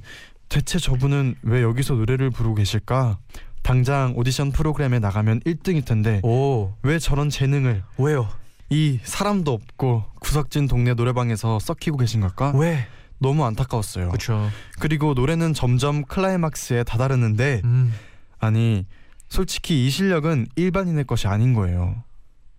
대체 0.49 0.79
저분은 0.79 1.35
왜 1.43 1.61
여기서 1.61 1.95
노래를 1.95 2.29
부르고 2.29 2.55
계실까? 2.55 3.17
당장 3.63 4.13
오디션 4.15 4.51
프로그램에 4.51 4.99
나가면 4.99 5.41
1등일 5.41 5.85
텐데 5.85 6.19
오. 6.23 6.73
왜 6.83 6.99
저런 6.99 7.29
재능을 7.29 7.83
왜요? 7.97 8.27
이 8.69 8.99
사람도 9.03 9.51
없고 9.51 10.05
구석진 10.19 10.67
동네 10.67 10.93
노래방에서 10.93 11.59
썩히고 11.59 11.97
계신 11.97 12.21
걸까? 12.21 12.51
왜? 12.55 12.87
너무 13.19 13.45
안타까웠어요. 13.45 14.07
그렇죠. 14.09 14.49
그리고 14.79 15.13
노래는 15.13 15.53
점점 15.53 16.03
클라이막스에 16.05 16.83
다다르는데 16.83 17.61
음. 17.65 17.93
아니 18.39 18.85
솔직히 19.29 19.85
이 19.85 19.89
실력은 19.89 20.47
일반인의 20.55 21.05
것이 21.05 21.27
아닌 21.27 21.53
거예요. 21.53 22.03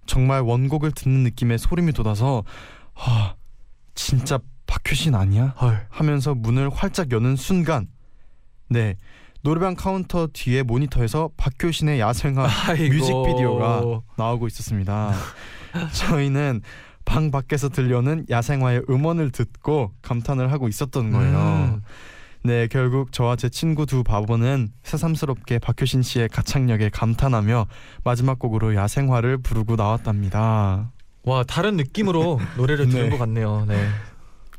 정말 0.06 0.40
원곡을 0.40 0.92
듣는 0.92 1.22
느낌에 1.22 1.58
소름이 1.58 1.92
돋아서 1.92 2.44
아 2.94 3.34
진짜 3.94 4.38
박효신 4.66 5.14
아니야? 5.14 5.54
헐. 5.60 5.86
하면서 5.90 6.34
문을 6.34 6.70
활짝 6.70 7.12
여는 7.12 7.36
순간 7.36 7.88
네 8.68 8.96
노래방 9.42 9.74
카운터 9.74 10.28
뒤에 10.32 10.62
모니터에서 10.62 11.30
박효신의 11.36 12.00
야생화 12.00 12.48
아이고. 12.68 12.94
뮤직비디오가 12.94 14.00
나오고 14.16 14.46
있었습니다. 14.46 15.12
저희는 15.92 16.62
방 17.04 17.30
밖에서 17.30 17.68
들려오는 17.68 18.26
야생화의 18.30 18.84
음원을 18.88 19.30
듣고 19.30 19.92
감탄을 20.02 20.52
하고 20.52 20.68
있었던 20.68 21.10
거예요. 21.10 21.38
음. 21.38 21.82
네, 22.44 22.66
결국 22.66 23.12
저와 23.12 23.36
제 23.36 23.48
친구 23.48 23.86
두 23.86 24.02
바보는 24.02 24.72
새삼스럽게 24.82 25.60
박효신 25.60 26.02
씨의 26.02 26.28
가창력에 26.28 26.90
감탄하며 26.90 27.66
마지막 28.02 28.38
곡으로 28.40 28.74
야생화를 28.74 29.38
부르고 29.38 29.76
나왔답니다. 29.76 30.90
와 31.24 31.44
다른 31.44 31.76
느낌으로 31.76 32.40
노래를 32.56 32.88
들은 32.88 33.04
네. 33.06 33.10
것 33.10 33.18
같네요. 33.18 33.64
네. 33.68 33.88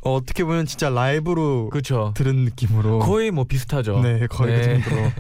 어, 0.02 0.16
어떻게 0.16 0.46
보면 0.46 0.66
진짜 0.66 0.90
라이브로 0.90 1.70
그렇죠. 1.72 2.14
들은 2.16 2.46
느낌으로 2.46 3.00
거의 3.00 3.32
뭐 3.32 3.44
비슷하죠. 3.44 4.00
네, 4.00 4.28
거의 4.28 4.56
네. 4.56 4.80
그 4.80 4.90
정도로. 4.90 5.12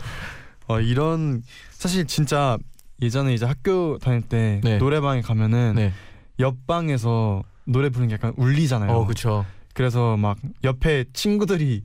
어, 0.67 0.79
이런 0.79 1.43
사실 1.71 2.05
진짜 2.07 2.57
예전에 3.01 3.33
이제 3.33 3.45
학교 3.45 3.97
다닐 3.97 4.21
때 4.21 4.61
네. 4.63 4.77
노래방에 4.77 5.19
가면은 5.21 5.73
네. 5.75 5.91
옆방에서 6.39 7.43
노래 7.65 7.89
부르는 7.89 8.07
게 8.07 8.13
약간 8.13 8.33
울리잖아요. 8.37 8.89
어 8.91 9.03
그렇죠. 9.05 9.45
그래서 9.73 10.15
막 10.15 10.37
옆에 10.63 11.05
친구들이 11.11 11.83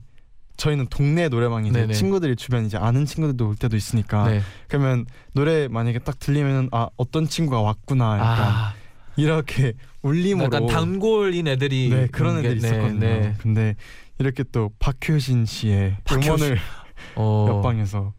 저희는 0.59 0.87
동네 0.89 1.29
노래방인데 1.29 1.81
네네. 1.81 1.93
친구들이 1.93 2.35
주변 2.35 2.65
이제 2.65 2.77
아는 2.77 3.05
친구들도 3.05 3.47
올 3.47 3.55
때도 3.55 3.75
있으니까 3.77 4.29
네. 4.29 4.41
그러면 4.67 5.05
노래 5.33 5.67
만약에 5.69 5.99
딱 5.99 6.19
들리면 6.19 6.69
아 6.73 6.89
어떤 6.97 7.27
친구가 7.27 7.61
왔구나 7.61 8.13
약간 8.19 8.47
아 8.47 8.73
이렇게 9.15 9.73
울림으로 10.01 10.45
약간 10.45 10.67
단골인 10.67 11.47
애들이 11.47 11.89
네 11.89 12.07
그런 12.11 12.37
애들이 12.39 12.59
네, 12.59 12.67
있었거든요. 12.67 12.99
네. 12.99 13.35
근데 13.39 13.75
이렇게 14.19 14.43
또 14.51 14.69
박효신 14.79 15.45
씨의 15.45 15.97
박효신. 16.03 16.29
음원을 16.33 16.59
어 17.15 17.47
옆방에서 17.49 18.13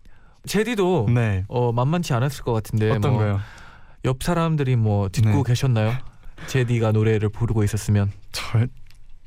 제디도 0.46 1.08
네 1.10 1.44
어 1.48 1.72
만만치 1.72 2.14
않았을 2.14 2.42
것 2.44 2.52
같은데 2.54 2.90
어떤 2.90 3.12
뭐 3.12 3.20
거요? 3.20 3.40
옆 4.06 4.22
사람들이 4.22 4.76
뭐 4.76 5.10
듣고 5.10 5.28
네. 5.28 5.42
계셨나요? 5.46 5.92
제디가 6.46 6.92
노래를 6.92 7.28
부르고 7.28 7.64
있었으면 7.64 8.10
저 8.32 8.66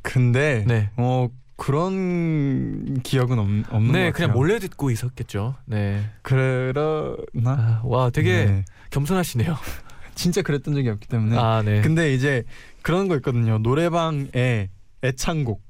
근데 0.02 0.64
네. 0.68 0.90
어 0.98 1.28
그런 1.56 3.02
기억은 3.04 3.40
없, 3.40 3.46
없는 3.48 3.68
것 3.68 3.98
네, 3.98 4.06
같아요. 4.06 4.12
그냥 4.12 4.34
몰래 4.34 4.60
듣고 4.60 4.90
있었겠죠. 4.92 5.56
네. 5.66 6.04
그러나 6.22 7.16
아, 7.46 7.82
와, 7.84 8.10
되게 8.10 8.46
네. 8.46 8.66
겸손하시네요. 8.90 9.56
진짜 10.16 10.42
그랬던 10.42 10.74
적이 10.76 10.90
없기 10.90 11.08
때문에 11.08 11.38
아, 11.38 11.62
네. 11.64 11.82
근데 11.82 12.14
이제 12.14 12.44
그런 12.82 13.08
거 13.08 13.16
있거든요. 13.18 13.58
노래방에 13.60 14.70
애창곡. 15.04 15.62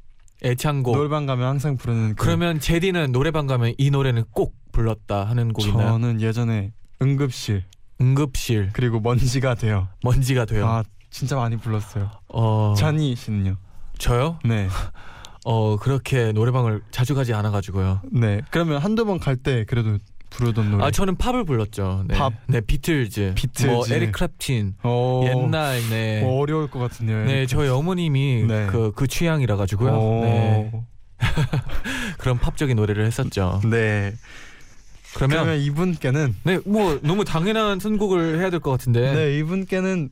애창곡. 0.44 0.96
노래방 0.96 1.26
가면 1.26 1.48
항상 1.48 1.78
부르는 1.78 2.16
그 2.16 2.26
그러면 2.26 2.60
제디는 2.60 3.12
노래방 3.12 3.48
가면 3.48 3.74
이 3.78 3.90
노래는 3.92 4.26
꼭 4.32 4.54
불렀다 4.74 5.24
하는 5.24 5.54
곡 5.54 5.66
있나요? 5.68 5.88
저는 5.92 6.20
예전에 6.20 6.74
응급실 7.02 7.64
응급실 8.02 8.72
그리고 8.74 9.00
먼지가 9.00 9.56
돼요. 9.56 9.88
먼지가 10.04 10.46
돼요. 10.46 10.68
아 10.68 10.84
진짜 11.10 11.36
많이 11.38 11.56
불렀어요. 11.58 12.10
어, 12.28 12.74
잔이 12.78 13.16
씨는요? 13.16 13.56
저요? 13.98 14.40
네. 14.44 14.68
어, 15.46 15.78
그렇게 15.78 16.32
노래방을 16.32 16.82
자주 16.92 17.16
가지 17.16 17.34
않아 17.34 17.52
가지고요. 17.52 18.02
네. 18.12 18.42
그러면 18.52 18.78
한두 18.80 19.06
번 19.06 19.20
갈 19.20 19.36
때 19.38 19.66
그래도 19.66 19.98
부르던 20.30 20.72
노래. 20.72 20.86
아, 20.86 20.90
저는 20.92 21.16
팝을 21.18 21.44
불렀죠. 21.44 22.06
네. 22.08 22.18
팝. 22.18 22.34
네, 22.48 22.60
비틀즈. 22.62 23.34
비틀즈. 23.36 23.68
뭐 23.68 23.86
에릭 23.90 24.14
클랩틴. 24.14 24.74
어, 24.84 25.24
옛날 25.28 25.80
네. 25.90 26.24
어, 26.24 26.38
어려울 26.40 26.70
것 26.70 26.80
같은데요. 26.80 27.26
네, 27.26 27.46
저희 27.46 27.70
어머님이 27.70 28.46
네. 28.48 28.68
그, 28.68 28.92
그 28.96 29.06
취향이라 29.08 29.56
가지고요. 29.58 29.92
어, 29.94 30.22
네. 30.24 30.72
그런 32.18 32.40
팝적인 32.40 32.76
노래를 32.76 33.06
했었죠. 33.06 33.62
네. 33.66 34.14
그러면, 35.14 35.44
그러면 35.44 35.60
이분께는 35.62 36.36
네, 36.44 36.60
뭐 36.66 37.00
너무 37.04 37.24
당연한 37.24 37.80
선곡을 37.80 38.40
해야 38.40 38.50
될 38.50 38.60
것 38.60 38.72
같은데. 38.72 39.14
네. 39.14 39.38
이분께는 39.38 40.10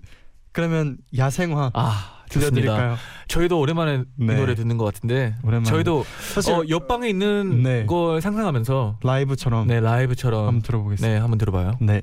그러면 0.52 0.98
야생화 1.18 1.72
아. 1.74 2.11
들려드릴까요? 2.40 2.96
저희도 3.28 3.60
오랜만에 3.60 4.04
네. 4.16 4.34
이 4.34 4.38
노래 4.38 4.56
듣는 4.56 4.78
것 4.78 4.86
같은데. 4.86 5.36
오랜만에. 5.44 5.70
저희도 5.70 6.06
사실 6.34 6.54
어, 6.54 6.64
옆방에 6.68 7.08
있는 7.10 7.64
네. 7.64 7.86
걸 7.86 8.22
상상하면서 8.22 9.00
라이브처럼 9.04 9.68
네 9.68 9.80
라이브처럼 9.80 10.48
한번 10.48 10.62
들어보겠습니다. 10.62 11.14
네 11.14 11.20
한번 11.20 11.38
들어봐요. 11.38 11.78
네. 11.82 12.02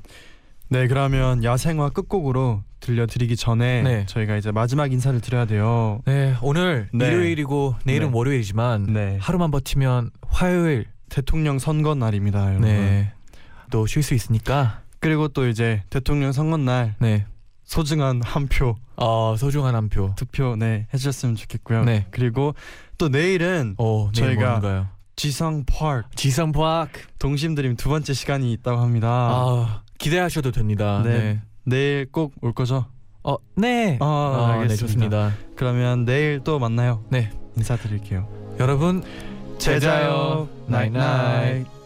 네, 0.70 0.86
그러면 0.86 1.42
야생화 1.44 1.90
끝곡으로 1.90 2.62
들려드리기 2.80 3.36
전에 3.36 3.82
네. 3.82 4.06
저희가 4.06 4.36
이제 4.36 4.52
마지막 4.52 4.92
인사를 4.92 5.18
드려야 5.20 5.46
돼요. 5.46 6.00
네 6.04 6.34
오늘 6.42 6.88
네. 6.92 7.08
일요일이고 7.08 7.74
내일은 7.84 8.08
네. 8.10 8.16
월요일이지만 8.16 8.84
네. 8.92 9.18
하루만 9.20 9.50
버티면 9.50 10.10
화요일 10.28 10.86
대통령 11.08 11.58
선거 11.58 11.94
날입니다, 11.94 12.46
여러분. 12.48 12.62
네 12.68 13.12
또 13.70 13.84
쉴 13.86 14.02
수 14.02 14.14
있으니까 14.14 14.80
그리고 14.98 15.28
또 15.28 15.46
이제 15.46 15.82
대통령 15.90 16.32
선거 16.32 16.56
날 16.56 16.94
네 17.00 17.26
소중한 17.68 18.22
한 18.22 18.48
표 18.48 18.76
어, 18.96 19.36
소중한 19.36 19.74
한 19.74 19.88
표. 19.90 20.12
투표 20.16 20.56
네 20.56 20.86
해주셨으면 20.94 21.36
좋겠고요. 21.36 21.84
네. 21.84 22.06
그리고 22.10 22.54
또 22.96 23.08
내일은 23.10 23.74
어, 23.78 24.10
내일 24.14 24.26
저희가 24.36 24.50
뭔가요? 24.52 24.86
지성 25.16 25.64
파크 25.66 26.08
지성 26.16 26.52
파크. 26.52 27.02
동심드림 27.18 27.76
두 27.76 27.90
번째 27.90 28.14
시간이 28.14 28.50
있다고 28.54 28.80
합니다. 28.80 29.08
아, 29.10 29.82
기대하셔도 29.98 30.50
됩니다. 30.50 31.02
네. 31.04 31.18
네. 31.18 31.40
내일 31.64 32.10
꼭 32.10 32.32
올 32.40 32.54
거죠? 32.54 32.86
어, 33.22 33.36
네. 33.54 33.98
아, 34.00 34.04
아, 34.06 34.46
네, 34.54 34.62
알겠습니다. 34.62 34.86
좋습니다. 34.86 35.32
그러면 35.54 36.06
내일 36.06 36.40
또 36.42 36.58
만나요. 36.58 37.04
네. 37.10 37.30
인사드릴게요. 37.56 38.26
여러분 38.60 39.04
제자요. 39.58 40.48
나잇나잇. 40.66 41.77